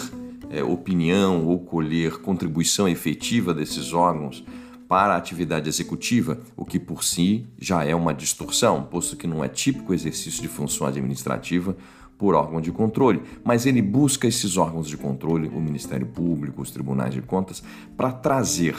é, 0.51 0.63
opinião 0.63 1.45
ou 1.45 1.59
colher 1.59 2.19
contribuição 2.21 2.87
efetiva 2.87 3.53
desses 3.53 3.91
órgãos 3.91 4.43
para 4.89 5.13
a 5.13 5.17
atividade 5.17 5.69
executiva, 5.69 6.39
o 6.57 6.65
que 6.65 6.79
por 6.79 7.03
si 7.03 7.45
já 7.59 7.85
é 7.85 7.93
uma 7.93 8.11
distorção, 8.11 8.81
posto 8.81 9.15
que 9.15 9.27
não 9.27 9.43
é 9.43 9.47
típico 9.47 9.93
exercício 9.93 10.41
de 10.41 10.47
função 10.47 10.87
administrativa 10.87 11.77
por 12.17 12.33
órgão 12.33 12.59
de 12.59 12.71
controle, 12.71 13.21
mas 13.43 13.67
ele 13.67 13.83
busca 13.83 14.27
esses 14.27 14.57
órgãos 14.57 14.87
de 14.87 14.97
controle, 14.97 15.47
o 15.47 15.61
Ministério 15.61 16.07
Público, 16.07 16.63
os 16.63 16.71
tribunais 16.71 17.13
de 17.13 17.21
contas, 17.21 17.63
para 17.95 18.11
trazer, 18.11 18.75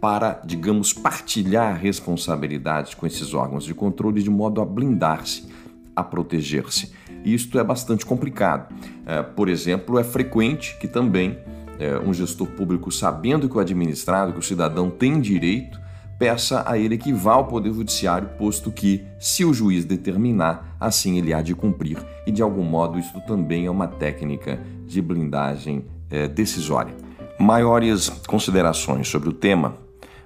para, 0.00 0.42
digamos, 0.44 0.92
partilhar 0.92 1.78
responsabilidades 1.78 2.92
com 2.94 3.06
esses 3.06 3.32
órgãos 3.32 3.64
de 3.64 3.72
controle 3.72 4.20
de 4.20 4.28
modo 4.28 4.60
a 4.60 4.64
blindar-se, 4.64 5.46
a 5.94 6.02
proteger-se. 6.02 6.92
E 7.24 7.32
isto 7.32 7.56
é 7.56 7.62
bastante 7.62 8.04
complicado. 8.04 8.74
É, 9.06 9.22
por 9.22 9.48
exemplo, 9.48 9.96
é 9.96 10.02
frequente 10.02 10.76
que 10.80 10.88
também 10.88 11.38
é, 11.78 11.98
um 11.98 12.12
gestor 12.12 12.46
público, 12.48 12.90
sabendo 12.90 13.48
que 13.48 13.56
o 13.56 13.60
administrado, 13.60 14.32
que 14.32 14.38
o 14.38 14.42
cidadão 14.42 14.90
tem 14.90 15.20
direito, 15.20 15.80
peça 16.18 16.62
a 16.66 16.78
ele 16.78 16.96
que 16.96 17.12
vá 17.12 17.32
ao 17.32 17.46
Poder 17.46 17.72
Judiciário, 17.72 18.28
posto 18.38 18.70
que, 18.70 19.04
se 19.18 19.44
o 19.44 19.52
juiz 19.52 19.84
determinar, 19.84 20.76
assim 20.78 21.18
ele 21.18 21.34
há 21.34 21.42
de 21.42 21.54
cumprir. 21.54 21.98
E 22.26 22.30
de 22.30 22.42
algum 22.42 22.62
modo, 22.62 22.98
isso 22.98 23.20
também 23.26 23.66
é 23.66 23.70
uma 23.70 23.88
técnica 23.88 24.60
de 24.86 25.02
blindagem 25.02 25.84
é, 26.08 26.28
decisória. 26.28 26.94
Maiores 27.40 28.08
considerações 28.26 29.08
sobre 29.08 29.30
o 29.30 29.32
tema, 29.32 29.74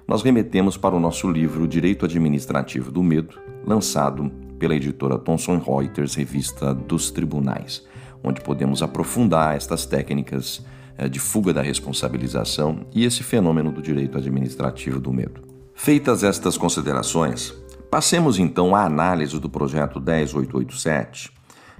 nós 0.07 0.21
remetemos 0.21 0.77
para 0.77 0.95
o 0.95 0.99
nosso 0.99 1.29
livro 1.29 1.67
Direito 1.67 2.05
Administrativo 2.05 2.91
do 2.91 3.01
Medo, 3.01 3.39
lançado 3.65 4.31
pela 4.59 4.75
editora 4.75 5.17
Thomson 5.17 5.57
Reuters, 5.57 6.15
revista 6.15 6.73
dos 6.73 7.11
Tribunais, 7.11 7.85
onde 8.23 8.41
podemos 8.41 8.83
aprofundar 8.83 9.55
estas 9.55 9.85
técnicas 9.85 10.63
de 11.05 11.19
fuga 11.19 11.53
da 11.53 11.61
responsabilização 11.61 12.87
e 12.93 13.05
esse 13.05 13.23
fenômeno 13.23 13.71
do 13.71 13.81
direito 13.81 14.17
administrativo 14.17 14.99
do 14.99 15.13
medo. 15.13 15.41
Feitas 15.75 16.23
estas 16.23 16.57
considerações, 16.57 17.53
passemos 17.91 18.39
então 18.39 18.75
à 18.75 18.83
análise 18.83 19.39
do 19.39 19.49
projeto 19.49 19.99
10887, 19.99 21.31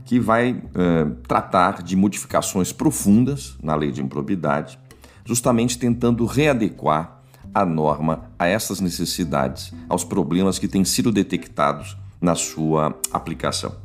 que 0.06 0.20
vai 0.20 0.62
eh, 0.76 1.08
tratar 1.28 1.82
de 1.82 1.96
modificações 1.96 2.72
profundas 2.72 3.58
na 3.62 3.76
lei 3.76 3.92
de 3.92 4.02
improbidade, 4.02 4.78
justamente 5.26 5.80
tentando 5.80 6.26
readequar 6.26 7.22
a 7.54 7.66
norma 7.66 8.30
a 8.38 8.46
essas 8.46 8.80
necessidades, 8.80 9.74
aos 9.90 10.04
problemas 10.04 10.60
que 10.60 10.68
têm 10.68 10.86
sido 10.86 11.12
detectados 11.12 11.98
na 12.22 12.36
sua 12.36 12.96
aplicação. 13.12 13.76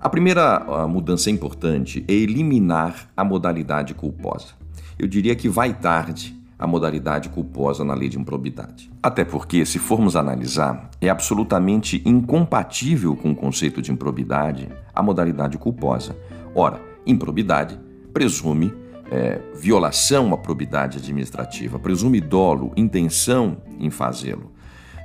A 0.00 0.08
primeira 0.08 0.86
mudança 0.88 1.28
importante 1.28 2.04
é 2.06 2.12
eliminar 2.12 3.10
a 3.16 3.24
modalidade 3.24 3.94
culposa. 3.94 4.57
Eu 4.98 5.06
diria 5.06 5.36
que 5.36 5.48
vai 5.48 5.72
tarde 5.72 6.36
a 6.58 6.66
modalidade 6.66 7.28
culposa 7.28 7.84
na 7.84 7.94
lei 7.94 8.08
de 8.08 8.18
improbidade. 8.18 8.90
Até 9.00 9.24
porque, 9.24 9.64
se 9.64 9.78
formos 9.78 10.16
analisar, 10.16 10.90
é 11.00 11.08
absolutamente 11.08 12.02
incompatível 12.04 13.14
com 13.14 13.30
o 13.30 13.36
conceito 13.36 13.80
de 13.80 13.92
improbidade 13.92 14.68
a 14.92 15.02
modalidade 15.02 15.56
culposa. 15.56 16.16
Ora, 16.52 16.80
improbidade 17.06 17.78
presume 18.12 18.74
é, 19.10 19.40
violação 19.54 20.34
à 20.34 20.36
probidade 20.36 20.98
administrativa, 20.98 21.78
presume 21.78 22.20
dolo, 22.20 22.72
intenção 22.76 23.58
em 23.78 23.90
fazê-lo. 23.90 24.50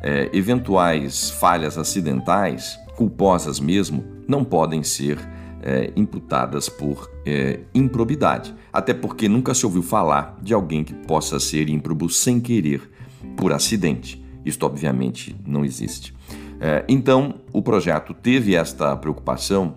É, 0.02 0.30
eventuais 0.34 1.30
falhas 1.30 1.78
acidentais, 1.78 2.80
culposas 2.96 3.60
mesmo, 3.60 4.04
não 4.28 4.44
podem 4.44 4.82
ser 4.82 5.20
é, 5.64 5.94
imputadas 5.96 6.68
por 6.68 7.10
é, 7.26 7.62
improbidade, 7.74 8.54
até 8.72 8.94
porque 8.94 9.30
nunca 9.30 9.54
se 9.54 9.66
ouviu 9.66 9.82
falar 9.82 10.38
de 10.42 10.54
alguém 10.54 10.84
que 10.84 10.94
possa 10.94 11.40
ser 11.40 11.70
ímprobo 11.70 12.10
sem 12.10 12.40
querer, 12.40 12.92
por 13.38 13.54
acidente. 13.54 14.24
Isto, 14.46 14.66
obviamente, 14.66 15.36
não 15.48 15.64
existe. 15.64 16.14
É, 16.60 16.84
então, 16.90 17.36
o 17.54 17.62
projeto 17.62 18.14
teve 18.14 18.56
esta 18.56 18.96
preocupação 18.98 19.76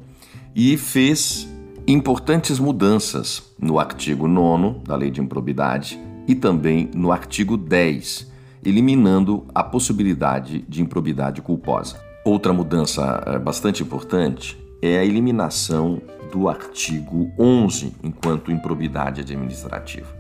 e 0.55 0.77
fez 0.77 1.49
importantes 1.87 2.59
mudanças 2.59 3.55
no 3.59 3.79
artigo 3.79 4.27
9 4.27 4.81
da 4.81 4.97
Lei 4.97 5.11
de 5.11 5.21
Improbidade 5.21 5.99
e 6.27 6.35
também 6.35 6.91
no 6.93 7.13
artigo 7.13 7.57
10, 7.57 8.33
eliminando 8.65 9.47
a 9.55 9.63
possibilidade 9.63 10.65
de 10.69 10.83
improbidade 10.83 11.41
culposa. 11.41 12.01
Outra 12.25 12.53
mudança 12.53 13.23
é, 13.27 13.39
bastante 13.39 13.85
importante 13.85 14.66
é 14.83 14.99
a 14.99 15.05
eliminação 15.05 16.01
do 16.33 16.49
artigo 16.49 17.31
11 17.39 17.95
enquanto 18.03 18.53
improbidade 18.53 19.21
administrativa. 19.21 20.15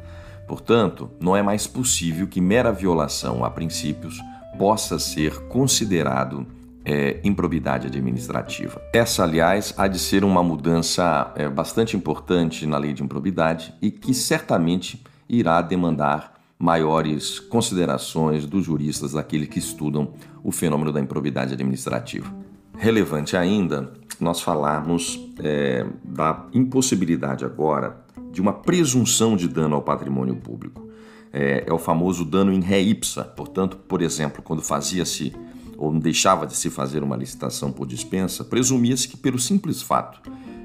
Portanto, 0.46 1.10
não 1.20 1.36
é 1.36 1.42
mais 1.42 1.66
possível 1.66 2.26
que 2.26 2.40
mera 2.40 2.72
violação 2.72 3.44
a 3.44 3.50
princípios 3.50 4.20
possa 4.58 4.98
ser 4.98 5.48
considerado 5.48 6.46
é, 6.84 7.18
improbidade 7.24 7.88
administrativa. 7.88 8.80
Essa, 8.92 9.24
aliás, 9.24 9.74
há 9.76 9.88
de 9.88 9.98
ser 9.98 10.24
uma 10.24 10.42
mudança 10.42 11.32
é, 11.34 11.48
bastante 11.48 11.96
importante 11.96 12.64
na 12.64 12.78
lei 12.78 12.92
de 12.92 13.02
improbidade 13.02 13.74
e 13.82 13.90
que 13.90 14.14
certamente 14.14 15.02
irá 15.28 15.60
demandar 15.60 16.34
maiores 16.58 17.40
considerações 17.40 18.46
dos 18.46 18.64
juristas, 18.64 19.12
daqueles 19.12 19.48
que 19.48 19.58
estudam 19.58 20.12
o 20.42 20.52
fenômeno 20.52 20.92
da 20.92 21.00
improbidade 21.00 21.52
administrativa. 21.52 22.45
Relevante 22.76 23.36
ainda 23.36 23.92
nós 24.20 24.40
falarmos 24.40 25.18
é, 25.42 25.86
da 26.04 26.46
impossibilidade 26.52 27.44
agora 27.44 28.04
de 28.30 28.40
uma 28.40 28.52
presunção 28.52 29.36
de 29.36 29.48
dano 29.48 29.74
ao 29.74 29.82
patrimônio 29.82 30.36
público. 30.36 30.86
É, 31.32 31.64
é 31.66 31.72
o 31.72 31.78
famoso 31.78 32.24
dano 32.24 32.52
em 32.52 32.60
ré 32.60 32.80
ipsa. 32.80 33.24
Portanto, 33.24 33.76
por 33.76 34.02
exemplo, 34.02 34.42
quando 34.42 34.62
fazia-se 34.62 35.34
ou 35.76 35.92
deixava 35.98 36.46
de 36.46 36.56
se 36.56 36.70
fazer 36.70 37.02
uma 37.02 37.16
licitação 37.16 37.70
por 37.70 37.86
dispensa, 37.86 38.44
presumia-se 38.44 39.08
que, 39.08 39.16
pelo 39.16 39.38
simples 39.38 39.82
fato 39.82 40.20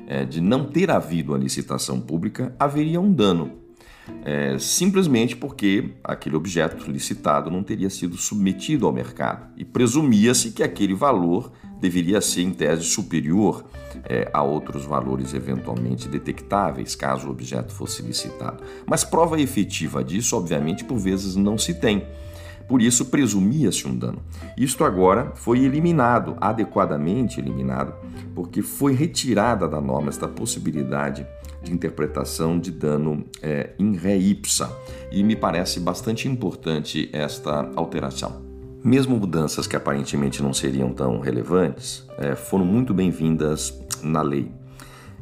é, 0.07 0.25
de 0.25 0.41
não 0.41 0.65
ter 0.65 0.89
havido 0.89 1.33
a 1.33 1.37
licitação 1.37 1.99
pública, 1.99 2.55
haveria 2.59 2.99
um 2.99 3.11
dano. 3.11 3.59
É, 4.25 4.57
simplesmente 4.59 5.35
porque 5.35 5.93
aquele 6.03 6.35
objeto 6.35 6.89
licitado 6.91 7.49
não 7.49 7.63
teria 7.63 7.89
sido 7.89 8.17
submetido 8.17 8.85
ao 8.85 8.91
mercado 8.91 9.47
e 9.55 9.63
presumia-se 9.63 10.51
que 10.51 10.63
aquele 10.63 10.93
valor 10.93 11.51
deveria 11.81 12.21
ser, 12.21 12.43
em 12.43 12.51
tese, 12.51 12.83
superior 12.83 13.65
é, 14.05 14.29
a 14.31 14.43
outros 14.43 14.85
valores 14.85 15.33
eventualmente 15.33 16.07
detectáveis, 16.07 16.95
caso 16.95 17.27
o 17.27 17.31
objeto 17.31 17.73
fosse 17.73 18.01
licitado. 18.03 18.63
Mas 18.85 19.03
prova 19.03 19.41
efetiva 19.41 20.03
disso, 20.03 20.38
obviamente, 20.38 20.83
por 20.83 20.97
vezes 21.00 21.35
não 21.35 21.57
se 21.57 21.73
tem. 21.73 22.05
Por 22.67 22.81
isso, 22.81 23.05
presumia-se 23.05 23.85
um 23.88 23.97
dano. 23.97 24.21
Isto 24.55 24.85
agora 24.85 25.31
foi 25.35 25.65
eliminado, 25.65 26.38
adequadamente 26.39 27.39
eliminado, 27.39 27.93
porque 28.33 28.61
foi 28.61 28.93
retirada 28.93 29.67
da 29.67 29.81
norma 29.81 30.09
esta 30.09 30.27
possibilidade 30.27 31.25
de 31.61 31.73
interpretação 31.73 32.57
de 32.57 32.71
dano 32.71 33.25
é, 33.41 33.71
in 33.77 33.95
re 33.95 34.15
ipsa. 34.17 34.71
E 35.11 35.21
me 35.23 35.35
parece 35.35 35.79
bastante 35.79 36.29
importante 36.29 37.09
esta 37.11 37.69
alteração. 37.75 38.50
Mesmo 38.83 39.15
mudanças 39.15 39.67
que 39.67 39.75
aparentemente 39.75 40.41
não 40.41 40.53
seriam 40.53 40.91
tão 40.91 41.19
relevantes 41.19 42.03
é, 42.17 42.35
foram 42.35 42.65
muito 42.65 42.95
bem-vindas 42.95 43.79
na 44.01 44.23
lei. 44.23 44.51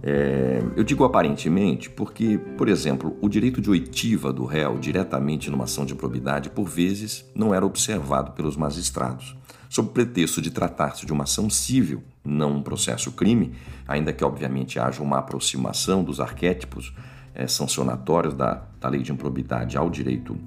É, 0.02 0.64
eu 0.78 0.84
digo 0.86 1.04
aparentemente 1.04 1.90
porque, 1.90 2.38
por 2.58 2.70
exemplo, 2.70 3.18
o 3.22 3.28
direito 3.28 3.60
de 3.60 3.70
oitiva 3.70 4.32
do 4.32 4.46
réu 4.46 4.78
diretamente 4.78 5.52
numa 5.52 5.66
ação 5.66 5.86
de 5.86 5.94
probidade, 5.94 6.50
por 6.50 6.70
vezes, 6.70 7.30
não 7.36 7.54
era 7.54 7.66
observado 7.66 8.32
pelos 8.32 8.56
magistrados. 8.56 9.36
Sob 9.70 9.90
pretexto 9.90 10.42
de 10.42 10.52
tratar-se 10.52 11.06
de 11.06 11.12
uma 11.12 11.26
ação 11.26 11.50
civil, 11.50 12.02
não 12.24 12.54
um 12.54 12.64
processo 12.64 13.12
crime, 13.12 13.52
ainda 13.86 14.14
que 14.14 14.24
obviamente 14.24 14.80
haja 14.80 15.04
uma 15.04 15.18
aproximação 15.18 16.02
dos 16.02 16.22
arquétipos 16.22 16.94
é, 17.36 17.46
sancionatórios 17.46 18.34
da, 18.34 18.64
da 18.80 18.88
lei 18.88 19.02
de 19.02 19.12
improbidade 19.12 19.78
ao 19.78 19.90
direito 19.90 20.38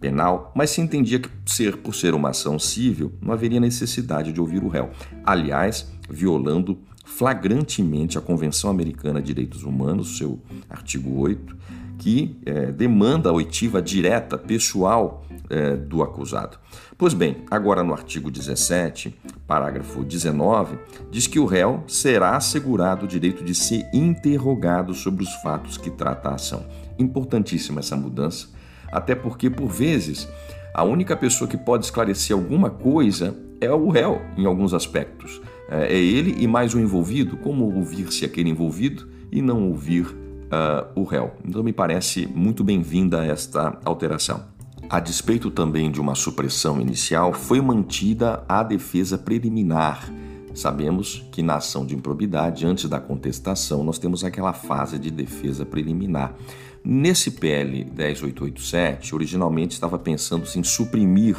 penal, 0.00 0.50
mas 0.54 0.70
se 0.70 0.80
entendia 0.80 1.18
que, 1.18 1.28
ser, 1.46 1.76
por 1.76 1.94
ser 1.94 2.14
uma 2.14 2.30
ação 2.30 2.58
civil, 2.58 3.12
não 3.20 3.32
haveria 3.32 3.60
necessidade 3.60 4.32
de 4.32 4.40
ouvir 4.40 4.62
o 4.64 4.68
réu. 4.68 4.90
Aliás, 5.24 5.86
violando 6.08 6.78
flagrantemente 7.04 8.16
a 8.16 8.20
Convenção 8.20 8.70
Americana 8.70 9.20
de 9.20 9.26
Direitos 9.26 9.62
Humanos, 9.62 10.16
seu 10.16 10.40
artigo 10.68 11.20
8, 11.20 11.56
que 11.98 12.40
é, 12.46 12.72
demanda 12.72 13.28
a 13.28 13.32
oitiva 13.32 13.82
direta, 13.82 14.38
pessoal 14.38 15.22
é, 15.50 15.76
do 15.76 16.02
acusado. 16.02 16.56
Pois 16.96 17.12
bem, 17.12 17.44
agora 17.50 17.82
no 17.82 17.92
artigo 17.92 18.30
17, 18.30 19.14
parágrafo 19.46 20.02
19, 20.02 20.78
diz 21.10 21.26
que 21.26 21.38
o 21.38 21.44
réu 21.44 21.84
será 21.86 22.36
assegurado 22.36 23.04
o 23.04 23.08
direito 23.08 23.44
de 23.44 23.54
ser 23.54 23.88
interrogado 23.92 24.94
sobre 24.94 25.22
os 25.22 25.32
fatos 25.42 25.76
que 25.76 25.90
trata 25.90 26.30
a 26.30 26.34
ação. 26.34 26.64
Importantíssima 26.98 27.80
essa 27.80 27.96
mudança, 27.96 28.48
até 28.90 29.14
porque, 29.14 29.48
por 29.48 29.68
vezes, 29.68 30.28
a 30.72 30.84
única 30.84 31.16
pessoa 31.16 31.48
que 31.48 31.56
pode 31.56 31.84
esclarecer 31.84 32.36
alguma 32.36 32.70
coisa 32.70 33.36
é 33.60 33.72
o 33.72 33.88
réu, 33.90 34.22
em 34.36 34.46
alguns 34.46 34.72
aspectos. 34.72 35.40
É, 35.68 35.94
é 35.94 35.98
ele 35.98 36.36
e 36.38 36.46
mais 36.46 36.74
o 36.74 36.80
envolvido, 36.80 37.36
como 37.36 37.74
ouvir-se 37.76 38.24
aquele 38.24 38.50
envolvido 38.50 39.08
e 39.30 39.42
não 39.42 39.68
ouvir 39.68 40.06
uh, 40.06 40.86
o 40.94 41.04
réu. 41.04 41.32
Então, 41.44 41.62
me 41.62 41.72
parece 41.72 42.26
muito 42.26 42.64
bem-vinda 42.64 43.24
esta 43.24 43.78
alteração. 43.84 44.44
A 44.88 44.98
despeito 44.98 45.50
também 45.50 45.90
de 45.90 46.00
uma 46.00 46.16
supressão 46.16 46.80
inicial, 46.80 47.32
foi 47.32 47.60
mantida 47.60 48.42
a 48.48 48.62
defesa 48.62 49.16
preliminar. 49.16 50.12
Sabemos 50.52 51.24
que 51.30 51.42
na 51.42 51.56
ação 51.56 51.86
de 51.86 51.94
improbidade, 51.94 52.66
antes 52.66 52.88
da 52.88 52.98
contestação, 52.98 53.84
nós 53.84 54.00
temos 54.00 54.24
aquela 54.24 54.52
fase 54.52 54.98
de 54.98 55.08
defesa 55.08 55.64
preliminar. 55.64 56.34
Nesse 56.82 57.32
PL 57.32 57.84
10887, 57.84 59.14
originalmente 59.14 59.74
estava 59.74 59.98
pensando-se 59.98 60.58
em 60.58 60.62
suprimir 60.64 61.36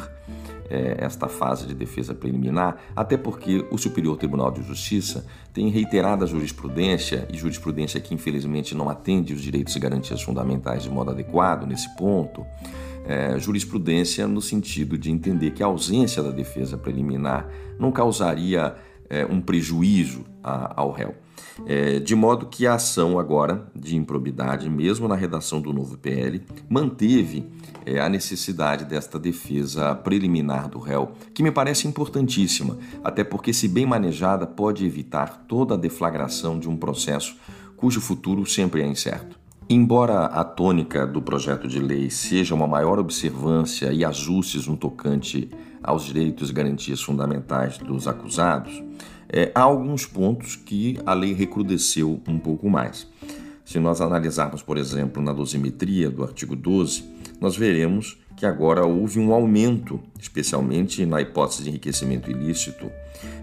é, 0.70 0.96
esta 1.04 1.28
fase 1.28 1.66
de 1.66 1.74
defesa 1.74 2.14
preliminar, 2.14 2.78
até 2.96 3.16
porque 3.16 3.66
o 3.70 3.76
Superior 3.76 4.16
Tribunal 4.16 4.50
de 4.50 4.62
Justiça 4.62 5.26
tem 5.52 5.68
reiterada 5.68 6.26
jurisprudência, 6.26 7.28
e 7.30 7.36
jurisprudência 7.36 8.00
que 8.00 8.14
infelizmente 8.14 8.74
não 8.74 8.88
atende 8.88 9.34
os 9.34 9.42
direitos 9.42 9.76
e 9.76 9.80
garantias 9.80 10.22
fundamentais 10.22 10.84
de 10.84 10.90
modo 10.90 11.10
adequado 11.10 11.66
nesse 11.66 11.94
ponto, 11.96 12.46
é, 13.04 13.38
jurisprudência 13.38 14.26
no 14.28 14.40
sentido 14.40 14.96
de 14.96 15.10
entender 15.10 15.50
que 15.50 15.62
a 15.62 15.66
ausência 15.66 16.22
da 16.22 16.30
defesa 16.30 16.78
preliminar 16.78 17.48
não 17.78 17.90
causaria 17.90 18.74
é, 19.10 19.26
um 19.26 19.40
prejuízo 19.40 20.24
a, 20.42 20.80
ao 20.80 20.92
réu. 20.92 21.14
É, 21.66 21.98
de 21.98 22.14
modo 22.14 22.46
que 22.46 22.66
a 22.66 22.74
ação 22.74 23.18
agora 23.18 23.66
de 23.74 23.96
improbidade, 23.96 24.68
mesmo 24.68 25.06
na 25.06 25.14
redação 25.14 25.60
do 25.60 25.72
novo 25.72 25.96
PL, 25.98 26.42
manteve 26.68 27.46
é, 27.84 28.00
a 28.00 28.08
necessidade 28.08 28.84
desta 28.84 29.18
defesa 29.18 29.94
preliminar 29.94 30.68
do 30.68 30.78
réu, 30.78 31.12
que 31.34 31.42
me 31.42 31.50
parece 31.50 31.86
importantíssima, 31.86 32.78
até 33.04 33.22
porque, 33.24 33.52
se 33.52 33.68
bem 33.68 33.86
manejada, 33.86 34.46
pode 34.46 34.84
evitar 34.84 35.44
toda 35.46 35.74
a 35.74 35.78
deflagração 35.78 36.58
de 36.58 36.68
um 36.68 36.76
processo 36.76 37.36
cujo 37.76 38.00
futuro 38.00 38.46
sempre 38.46 38.82
é 38.82 38.86
incerto. 38.86 39.42
Embora 39.68 40.26
a 40.26 40.44
tônica 40.44 41.06
do 41.06 41.22
projeto 41.22 41.66
de 41.66 41.78
lei 41.78 42.10
seja 42.10 42.54
uma 42.54 42.66
maior 42.66 42.98
observância 42.98 43.92
e 43.92 44.04
ajustes 44.04 44.66
no 44.66 44.76
tocante 44.76 45.48
aos 45.82 46.04
direitos 46.04 46.50
e 46.50 46.52
garantias 46.52 47.02
fundamentais 47.02 47.78
dos 47.78 48.06
acusados, 48.06 48.82
é, 49.32 49.50
há 49.54 49.62
alguns 49.62 50.04
pontos 50.04 50.54
que 50.54 50.98
a 51.06 51.14
lei 51.14 51.32
recrudesceu 51.32 52.20
um 52.28 52.38
pouco 52.38 52.68
mais. 52.68 53.08
Se 53.64 53.80
nós 53.80 54.00
analisarmos, 54.02 54.62
por 54.62 54.76
exemplo, 54.76 55.22
na 55.22 55.32
dosimetria 55.32 56.10
do 56.10 56.22
artigo 56.22 56.54
12, 56.54 57.02
nós 57.40 57.56
veremos 57.56 58.20
que 58.36 58.44
agora 58.44 58.84
houve 58.84 59.18
um 59.18 59.32
aumento, 59.32 60.00
especialmente 60.20 61.06
na 61.06 61.20
hipótese 61.20 61.62
de 61.62 61.70
enriquecimento 61.70 62.30
ilícito, 62.30 62.90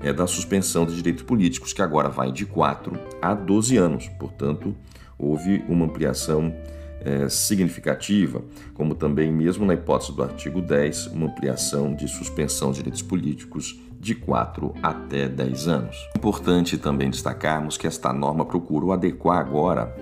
é, 0.04 0.14
da 0.14 0.28
suspensão 0.28 0.86
de 0.86 0.96
direitos 0.96 1.24
políticos, 1.24 1.74
que 1.74 1.82
agora 1.82 2.10
vai 2.10 2.32
de 2.32 2.46
4 2.46 3.00
a 3.22 3.34
12 3.34 3.78
anos. 3.78 4.08
Portanto, 4.20 4.76
houve 5.18 5.64
uma 5.68 5.86
ampliação 5.86 6.54
é, 7.02 7.30
significativa, 7.30 8.44
como 8.74 8.94
também, 8.94 9.32
mesmo 9.32 9.66
na 9.66 9.74
hipótese 9.74 10.14
do 10.14 10.22
artigo 10.22 10.62
10, 10.62 11.08
uma 11.08 11.28
ampliação 11.28 11.96
de 11.96 12.08
suspensão 12.08 12.72
de 12.72 12.78
direitos 12.78 13.02
políticos 13.02 13.80
de 14.00 14.16
4 14.16 14.74
até 14.82 15.28
10 15.28 15.68
anos. 15.68 16.10
Importante 16.16 16.78
também 16.78 17.10
destacarmos 17.10 17.78
que 17.78 17.86
esta 17.86 18.14
norma 18.14 18.46
procurou 18.46 18.94
adequar 18.94 19.40
agora 19.40 19.94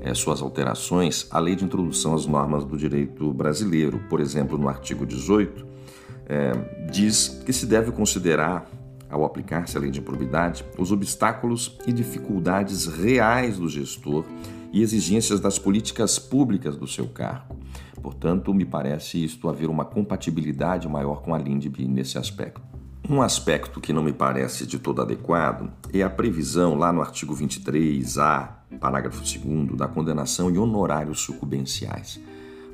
é, 0.00 0.12
suas 0.12 0.42
alterações 0.42 1.26
à 1.30 1.38
lei 1.38 1.54
de 1.54 1.64
introdução 1.64 2.14
às 2.14 2.26
normas 2.26 2.64
do 2.64 2.76
direito 2.76 3.32
brasileiro. 3.32 4.00
Por 4.10 4.20
exemplo, 4.20 4.58
no 4.58 4.68
artigo 4.68 5.06
18, 5.06 5.66
é, 6.26 6.52
diz 6.90 7.40
que 7.46 7.52
se 7.52 7.64
deve 7.64 7.92
considerar 7.92 8.66
ao 9.08 9.24
aplicar-se 9.24 9.76
a 9.76 9.80
lei 9.80 9.90
de 9.90 10.00
improbidade, 10.00 10.64
os 10.76 10.90
obstáculos 10.90 11.78
e 11.86 11.92
dificuldades 11.92 12.86
reais 12.86 13.58
do 13.58 13.68
gestor 13.68 14.24
e 14.72 14.82
exigências 14.82 15.38
das 15.38 15.56
políticas 15.56 16.18
públicas 16.18 16.76
do 16.76 16.86
seu 16.86 17.06
cargo. 17.06 17.56
Portanto, 18.02 18.52
me 18.52 18.64
parece 18.64 19.24
isto 19.24 19.48
haver 19.48 19.70
uma 19.70 19.84
compatibilidade 19.84 20.88
maior 20.88 21.22
com 21.22 21.32
a 21.32 21.38
LINDB 21.38 21.86
nesse 21.86 22.18
aspecto. 22.18 22.73
Um 23.08 23.20
aspecto 23.20 23.82
que 23.82 23.92
não 23.92 24.02
me 24.02 24.14
parece 24.14 24.66
de 24.66 24.78
todo 24.78 25.02
adequado 25.02 25.70
é 25.92 26.02
a 26.02 26.08
previsão 26.08 26.74
lá 26.74 26.90
no 26.90 27.02
artigo 27.02 27.36
23A, 27.36 28.48
parágrafo 28.80 29.20
2 29.20 29.76
da 29.76 29.86
condenação 29.86 30.50
e 30.50 30.56
honorários 30.56 31.20
sucumbenciais. 31.20 32.18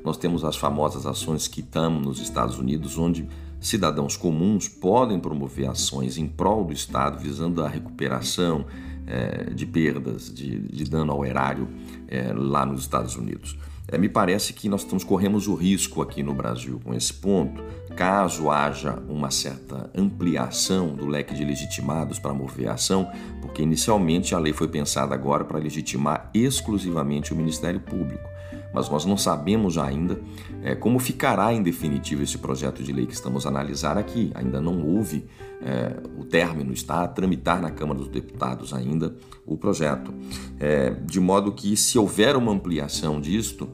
Nós 0.05 0.15
temos 0.15 0.45
as 0.45 0.55
famosas 0.55 1.05
ações 1.05 1.49
que 1.49 1.59
estamos 1.59 2.05
nos 2.05 2.21
Estados 2.21 2.57
Unidos, 2.57 2.97
onde 2.97 3.27
cidadãos 3.59 4.15
comuns 4.15 4.69
podem 4.69 5.19
promover 5.19 5.69
ações 5.69 6.17
em 6.17 6.27
prol 6.27 6.63
do 6.63 6.71
Estado 6.71 7.19
visando 7.19 7.61
a 7.61 7.67
recuperação 7.67 8.65
é, 9.05 9.49
de 9.53 9.65
perdas, 9.65 10.33
de, 10.33 10.59
de, 10.59 10.85
dano 10.85 11.11
ao 11.11 11.25
erário 11.25 11.67
é, 12.07 12.31
lá 12.33 12.65
nos 12.65 12.81
Estados 12.81 13.17
Unidos. 13.17 13.57
É, 13.91 13.97
me 13.97 14.07
parece 14.07 14.53
que 14.53 14.69
nós 14.69 14.81
estamos, 14.81 15.03
corremos 15.03 15.47
o 15.47 15.53
risco 15.53 16.01
aqui 16.01 16.23
no 16.23 16.33
Brasil 16.33 16.79
com 16.83 16.93
esse 16.93 17.13
ponto, 17.13 17.61
caso 17.95 18.49
haja 18.49 18.97
uma 19.09 19.29
certa 19.29 19.91
ampliação 19.93 20.95
do 20.95 21.05
leque 21.05 21.33
de 21.33 21.43
legitimados 21.43 22.17
para 22.17 22.33
mover 22.33 22.69
a 22.69 22.73
ação, 22.75 23.11
porque 23.41 23.61
inicialmente 23.61 24.33
a 24.33 24.39
lei 24.39 24.53
foi 24.53 24.69
pensada 24.69 25.13
agora 25.13 25.43
para 25.43 25.59
legitimar 25.59 26.29
exclusivamente 26.33 27.33
o 27.33 27.35
Ministério 27.35 27.81
Público 27.81 28.30
mas 28.73 28.89
nós 28.89 29.05
não 29.05 29.17
sabemos 29.17 29.77
ainda 29.77 30.19
é, 30.63 30.75
como 30.75 30.99
ficará 30.99 31.53
em 31.53 31.61
definitivo 31.61 32.23
esse 32.23 32.37
projeto 32.37 32.83
de 32.83 32.91
lei 32.91 33.05
que 33.05 33.13
estamos 33.13 33.45
a 33.45 33.49
analisar 33.49 33.97
aqui. 33.97 34.31
Ainda 34.33 34.61
não 34.61 34.81
houve 34.83 35.25
é, 35.61 35.97
o 36.17 36.23
término, 36.23 36.71
está 36.71 37.03
a 37.03 37.07
tramitar 37.07 37.61
na 37.61 37.71
Câmara 37.71 37.99
dos 37.99 38.07
Deputados 38.07 38.73
ainda 38.73 39.15
o 39.45 39.57
projeto. 39.57 40.13
É, 40.59 40.91
de 40.91 41.19
modo 41.19 41.51
que, 41.51 41.75
se 41.75 41.97
houver 41.97 42.35
uma 42.35 42.51
ampliação 42.51 43.19
disto, 43.19 43.67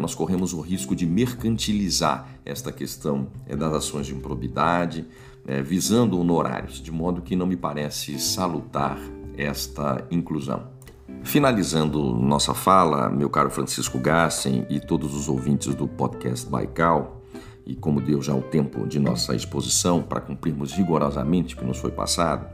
nós 0.00 0.14
corremos 0.14 0.52
o 0.52 0.60
risco 0.60 0.94
de 0.94 1.04
mercantilizar 1.04 2.28
esta 2.44 2.70
questão 2.70 3.28
das 3.48 3.74
ações 3.74 4.06
de 4.06 4.14
improbidade, 4.14 5.04
visando 5.64 6.18
honorários, 6.18 6.80
de 6.80 6.92
modo 6.92 7.20
que 7.20 7.34
não 7.34 7.46
me 7.46 7.56
parece 7.56 8.18
salutar 8.18 8.98
esta 9.36 10.06
inclusão. 10.10 10.68
Finalizando 11.24 12.14
nossa 12.14 12.54
fala, 12.54 13.08
meu 13.08 13.30
caro 13.30 13.50
Francisco 13.50 13.98
Gassen 13.98 14.66
e 14.68 14.80
todos 14.80 15.14
os 15.14 15.28
ouvintes 15.28 15.74
do 15.74 15.86
podcast 15.86 16.48
Baikal, 16.48 17.22
e 17.64 17.74
como 17.74 18.00
deu 18.00 18.20
já 18.20 18.34
o 18.34 18.42
tempo 18.42 18.86
de 18.86 18.98
nossa 18.98 19.34
exposição 19.34 20.02
para 20.02 20.20
cumprirmos 20.20 20.72
rigorosamente 20.72 21.54
o 21.54 21.58
que 21.58 21.64
nos 21.64 21.78
foi 21.78 21.90
passado, 21.90 22.46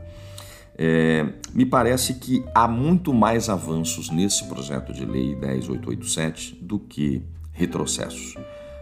é, 0.77 1.27
me 1.53 1.65
parece 1.65 2.13
que 2.13 2.45
há 2.55 2.67
muito 2.67 3.13
mais 3.13 3.49
avanços 3.49 4.09
nesse 4.09 4.45
projeto 4.45 4.93
de 4.93 5.03
lei 5.03 5.35
10887 5.35 6.55
do 6.61 6.79
que 6.79 7.21
retrocessos. 7.51 8.35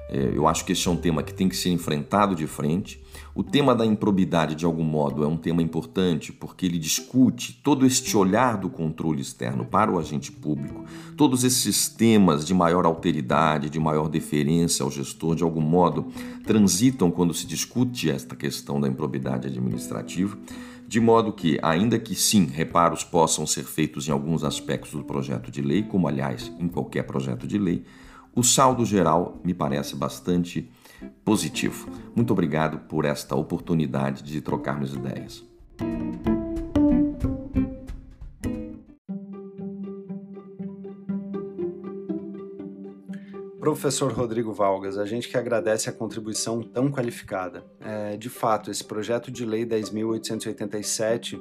É, 0.09 0.31
eu 0.33 0.47
acho 0.47 0.63
que 0.63 0.73
esse 0.73 0.87
é 0.87 0.91
um 0.91 0.95
tema 0.95 1.23
que 1.23 1.33
tem 1.33 1.49
que 1.49 1.55
ser 1.55 1.69
enfrentado 1.69 2.35
de 2.35 2.45
frente. 2.45 3.03
O 3.37 3.43
tema 3.43 3.75
da 3.75 3.85
improbidade, 3.85 4.55
de 4.55 4.65
algum 4.65 4.83
modo, 4.83 5.23
é 5.23 5.27
um 5.27 5.37
tema 5.37 5.61
importante 5.61 6.33
porque 6.33 6.65
ele 6.65 6.79
discute 6.79 7.61
todo 7.63 7.85
este 7.85 8.17
olhar 8.17 8.57
do 8.57 8.67
controle 8.67 9.21
externo 9.21 9.63
para 9.63 9.91
o 9.91 9.99
agente 9.99 10.31
público, 10.31 10.83
todos 11.15 11.43
esses 11.43 11.87
temas 11.87 12.47
de 12.47 12.55
maior 12.55 12.83
alteridade, 12.83 13.69
de 13.69 13.79
maior 13.79 14.09
deferência 14.09 14.83
ao 14.83 14.89
gestor, 14.89 15.35
de 15.35 15.43
algum 15.43 15.61
modo, 15.61 16.07
transitam 16.47 17.11
quando 17.11 17.31
se 17.31 17.45
discute 17.45 18.09
esta 18.09 18.35
questão 18.35 18.81
da 18.81 18.87
improbidade 18.87 19.45
administrativa. 19.45 20.35
De 20.87 20.99
modo 20.99 21.31
que, 21.31 21.59
ainda 21.61 21.99
que 21.99 22.15
sim, 22.15 22.47
reparos 22.47 23.03
possam 23.03 23.45
ser 23.45 23.65
feitos 23.65 24.07
em 24.07 24.11
alguns 24.11 24.43
aspectos 24.43 24.93
do 24.93 25.03
projeto 25.03 25.51
de 25.51 25.61
lei, 25.61 25.83
como 25.83 26.07
aliás 26.07 26.51
em 26.59 26.67
qualquer 26.67 27.03
projeto 27.03 27.45
de 27.45 27.59
lei, 27.59 27.85
o 28.35 28.41
saldo 28.41 28.83
geral 28.83 29.39
me 29.43 29.53
parece 29.53 29.95
bastante 29.95 30.67
positivo. 31.23 31.89
Muito 32.15 32.31
obrigado 32.31 32.79
por 32.87 33.05
esta 33.05 33.35
oportunidade 33.35 34.23
de 34.23 34.41
trocarmos 34.41 34.93
ideias. 34.93 35.45
Professor 43.59 44.13
Rodrigo 44.13 44.53
Valgas, 44.53 44.97
a 44.97 45.05
gente 45.05 45.27
que 45.27 45.37
agradece 45.37 45.89
a 45.89 45.93
contribuição 45.93 46.63
tão 46.63 46.89
qualificada. 46.89 47.65
É, 47.81 48.15
de 48.15 48.29
fato, 48.29 48.71
esse 48.71 48.83
projeto 48.83 49.29
de 49.29 49.45
lei 49.45 49.65
10.887 49.65 51.39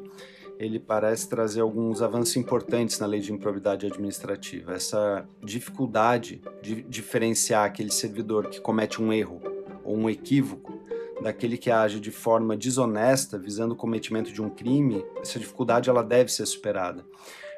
ele 0.59 0.79
parece 0.79 1.29
trazer 1.29 1.61
alguns 1.61 2.01
avanços 2.01 2.37
importantes 2.37 2.99
na 2.99 3.07
lei 3.07 3.21
de 3.21 3.33
improbidade 3.33 3.87
administrativa. 3.87 4.75
Essa 4.75 5.27
dificuldade 5.43 6.41
de 6.63 6.83
diferenciar 6.83 7.65
aquele 7.65 7.91
servidor 7.91 8.49
que 8.49 8.61
comete 8.61 9.03
um 9.03 9.13
erro 9.13 9.41
ou 9.85 9.97
um 9.97 10.09
equívoco 10.09 10.81
daquele 11.23 11.57
que 11.57 11.71
age 11.71 12.01
de 12.01 12.11
forma 12.11 12.57
desonesta, 12.57 13.39
visando 13.39 13.75
o 13.75 13.77
cometimento 13.77 14.33
de 14.33 14.43
um 14.43 14.51
crime, 14.51 15.05
essa 15.21 15.39
dificuldade 15.39 15.89
ela 15.89 16.03
deve 16.03 16.31
ser 16.31 16.47
superada. 16.47 17.05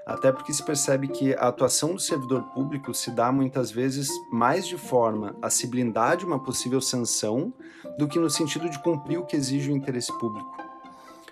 Até 0.06 0.32
porque 0.32 0.54
se 0.54 0.64
percebe 0.64 1.06
que 1.08 1.34
a 1.34 1.48
atuação 1.48 1.94
do 1.94 2.00
servidor 2.00 2.42
público 2.54 2.94
se 2.94 3.10
dá 3.10 3.30
muitas 3.30 3.70
vezes 3.70 4.08
mais 4.32 4.66
de 4.66 4.78
forma 4.78 5.36
a 5.42 5.50
se 5.50 5.66
blindar 5.66 6.16
de 6.16 6.24
uma 6.24 6.42
possível 6.42 6.80
sanção 6.80 7.52
do 7.98 8.08
que 8.08 8.18
no 8.18 8.30
sentido 8.30 8.70
de 8.70 8.82
cumprir 8.82 9.18
o 9.18 9.26
que 9.26 9.36
exige 9.36 9.70
o 9.70 9.76
interesse 9.76 10.16
público. 10.18 10.67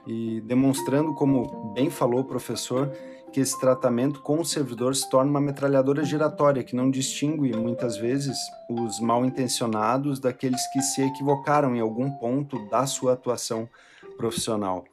E 0.06 0.40
demonstrando, 0.42 1.14
como 1.14 1.72
bem 1.74 1.90
falou 1.90 2.20
o 2.20 2.24
professor, 2.24 2.90
que 3.32 3.40
esse 3.40 3.58
tratamento 3.60 4.22
com 4.22 4.40
o 4.40 4.44
servidor 4.44 4.94
se 4.94 5.08
torna 5.10 5.30
uma 5.30 5.40
metralhadora 5.40 6.04
giratória 6.04 6.62
que 6.62 6.76
não 6.76 6.90
distingue 6.90 7.56
muitas 7.56 7.96
vezes 7.96 8.36
os 8.70 9.00
mal 9.00 9.24
intencionados 9.24 10.20
daqueles 10.20 10.64
que 10.72 10.80
se 10.80 11.02
equivocaram 11.02 11.74
em 11.74 11.80
algum 11.80 12.10
ponto 12.10 12.68
da 12.68 12.86
sua 12.86 13.14
atuação 13.14 13.68
profissional. 14.16 14.84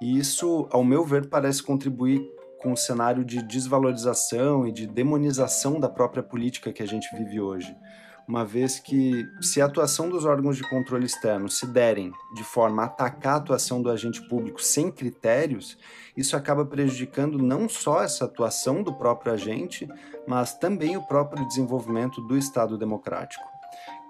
E 0.00 0.18
isso, 0.18 0.68
ao 0.70 0.84
meu 0.84 1.04
ver, 1.04 1.28
parece 1.28 1.62
contribuir 1.62 2.20
com 2.60 2.72
o 2.72 2.76
cenário 2.76 3.24
de 3.24 3.42
desvalorização 3.42 4.66
e 4.66 4.72
de 4.72 4.86
demonização 4.86 5.78
da 5.78 5.88
própria 5.88 6.22
política 6.22 6.72
que 6.72 6.82
a 6.82 6.86
gente 6.86 7.08
vive 7.16 7.40
hoje 7.40 7.74
uma 8.28 8.44
vez 8.44 8.80
que, 8.80 9.24
se 9.40 9.60
a 9.60 9.66
atuação 9.66 10.08
dos 10.08 10.24
órgãos 10.24 10.56
de 10.56 10.68
controle 10.68 11.06
externo 11.06 11.48
se 11.48 11.66
derem 11.66 12.12
de 12.34 12.42
forma 12.42 12.82
a 12.82 12.86
atacar 12.86 13.34
a 13.34 13.36
atuação 13.36 13.80
do 13.80 13.90
agente 13.90 14.20
público 14.28 14.60
sem 14.60 14.90
critérios, 14.90 15.78
isso 16.16 16.36
acaba 16.36 16.64
prejudicando 16.64 17.38
não 17.38 17.68
só 17.68 18.02
essa 18.02 18.24
atuação 18.24 18.82
do 18.82 18.92
próprio 18.92 19.32
agente, 19.32 19.88
mas 20.26 20.58
também 20.58 20.96
o 20.96 21.06
próprio 21.06 21.46
desenvolvimento 21.46 22.20
do 22.20 22.36
Estado 22.36 22.76
democrático. 22.76 23.44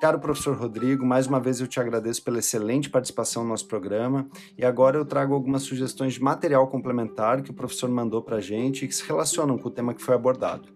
Caro 0.01 0.19
professor 0.19 0.55
Rodrigo, 0.55 1.07
mais 1.07 1.27
uma 1.27 1.41
vez 1.41 1.59
eu 1.59 1.67
te 1.67 1.81
agradeço 1.81 2.23
pela 2.23 2.39
excelente 2.39 2.91
participação 2.91 3.43
no 3.43 3.49
nosso 3.49 3.67
programa 3.67 4.29
e 4.57 4.63
agora 4.63 4.99
eu 4.99 5.07
trago 5.07 5.33
algumas 5.33 5.63
sugestões 5.63 6.15
de 6.15 6.23
material 6.23 6.69
complementar 6.69 7.43
que 7.43 7.51
o 7.51 7.55
professor 7.55 7.89
mandou 7.89 8.21
para 8.21 8.37
a 8.37 8.41
gente 8.41 8.85
e 8.85 8.89
que 8.89 8.95
se 8.95 9.07
relacionam 9.07 9.57
com 9.57 9.69
o 9.69 9.71
tema 9.71 9.95
que 9.95 10.03
foi 10.03 10.15
abordado. 10.15 10.76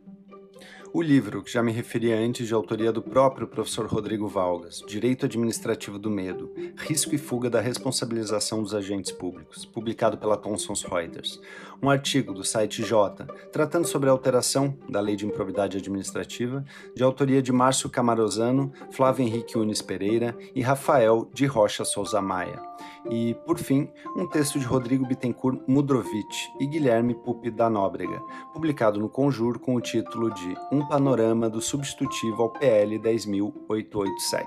O 0.92 1.00
livro, 1.00 1.40
que 1.40 1.52
já 1.52 1.62
me 1.62 1.70
referi 1.70 2.12
antes, 2.12 2.48
de 2.48 2.52
autoria 2.52 2.90
do 2.90 3.00
próprio 3.00 3.46
professor 3.46 3.86
Rodrigo 3.86 4.26
Valgas, 4.26 4.82
Direito 4.88 5.24
Administrativo 5.24 6.00
do 6.00 6.10
Medo, 6.10 6.50
Risco 6.76 7.14
e 7.14 7.18
Fuga 7.18 7.48
da 7.48 7.60
Responsabilização 7.60 8.60
dos 8.60 8.74
Agentes 8.74 9.12
Públicos, 9.12 9.64
publicado 9.64 10.18
pela 10.18 10.36
Thomson 10.36 10.74
Reuters. 10.90 11.40
Um 11.80 11.88
artigo 11.88 12.34
do 12.34 12.42
site 12.42 12.82
J, 12.82 13.24
tratando 13.52 13.86
sobre 13.86 14.08
a 14.08 14.12
alteração 14.12 14.76
da 14.88 15.00
Lei 15.00 15.14
de 15.14 15.24
Improbidade 15.24 15.76
Administrativa, 15.76 16.64
de 16.92 17.04
autoria 17.04 17.40
de 17.40 17.52
Márcio 17.52 17.88
Camarozano, 17.88 18.72
Flávio 18.90 19.24
Henrique 19.24 19.56
Unes 19.56 19.80
Pereira 19.80 20.36
e 20.56 20.60
Rafael 20.60 21.30
de 21.32 21.46
Rocha 21.46 21.84
Souza 21.84 22.20
Maia. 22.20 22.69
E, 23.10 23.34
por 23.46 23.58
fim, 23.58 23.88
um 24.16 24.26
texto 24.26 24.58
de 24.58 24.66
Rodrigo 24.66 25.06
Bittencourt 25.06 25.60
Mudrovich 25.66 26.52
e 26.60 26.66
Guilherme 26.66 27.14
Pupi 27.14 27.50
da 27.50 27.70
Nóbrega, 27.70 28.20
publicado 28.52 29.00
no 29.00 29.08
Conjur 29.08 29.58
com 29.58 29.74
o 29.74 29.80
título 29.80 30.32
de 30.32 30.54
Um 30.70 30.86
Panorama 30.86 31.48
do 31.48 31.60
Substitutivo 31.60 32.42
ao 32.42 32.50
PL 32.50 32.98
10.887. 32.98 34.46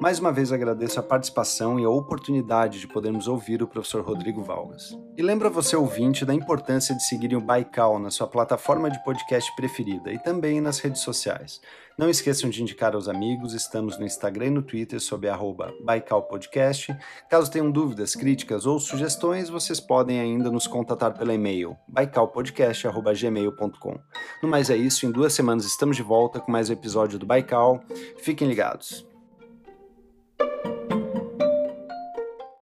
Mais 0.00 0.18
uma 0.18 0.32
vez 0.32 0.52
agradeço 0.52 0.98
a 0.98 1.02
participação 1.02 1.78
e 1.78 1.84
a 1.84 1.90
oportunidade 1.90 2.80
de 2.80 2.88
podermos 2.88 3.28
ouvir 3.28 3.62
o 3.62 3.68
professor 3.68 4.02
Rodrigo 4.02 4.42
Valgas. 4.42 4.98
E 5.16 5.22
lembra 5.22 5.48
você, 5.48 5.76
ouvinte, 5.76 6.24
da 6.24 6.34
importância 6.34 6.94
de 6.94 7.04
seguirem 7.04 7.36
o 7.36 7.40
Baikal 7.40 7.98
na 7.98 8.10
sua 8.10 8.26
plataforma 8.26 8.90
de 8.90 9.02
podcast 9.04 9.54
preferida 9.54 10.12
e 10.12 10.18
também 10.18 10.60
nas 10.60 10.78
redes 10.80 11.02
sociais. 11.02 11.60
Não 11.96 12.10
esqueçam 12.10 12.50
de 12.50 12.60
indicar 12.60 12.96
aos 12.96 13.08
amigos, 13.08 13.54
estamos 13.54 13.96
no 13.96 14.04
Instagram 14.04 14.46
e 14.46 14.50
no 14.50 14.62
Twitter 14.62 15.00
sob 15.00 15.28
arroba. 15.28 15.72
Caso 17.30 17.50
tenham 17.50 17.70
dúvidas, 17.70 18.16
críticas 18.16 18.66
ou 18.66 18.80
sugestões, 18.80 19.48
vocês 19.48 19.78
podem 19.78 20.18
ainda 20.18 20.50
nos 20.50 20.66
contatar 20.66 21.16
pelo 21.16 21.30
e-mail 21.30 21.76
baicalpodcast.gmail.com. 21.86 24.00
No 24.42 24.48
mais 24.48 24.70
é 24.70 24.76
isso, 24.76 25.06
em 25.06 25.12
duas 25.12 25.32
semanas 25.32 25.64
estamos 25.64 25.96
de 25.96 26.02
volta 26.02 26.40
com 26.40 26.50
mais 26.50 26.68
um 26.68 26.72
episódio 26.72 27.16
do 27.16 27.26
Baikal. 27.26 27.80
Fiquem 28.18 28.48
ligados. 28.48 29.13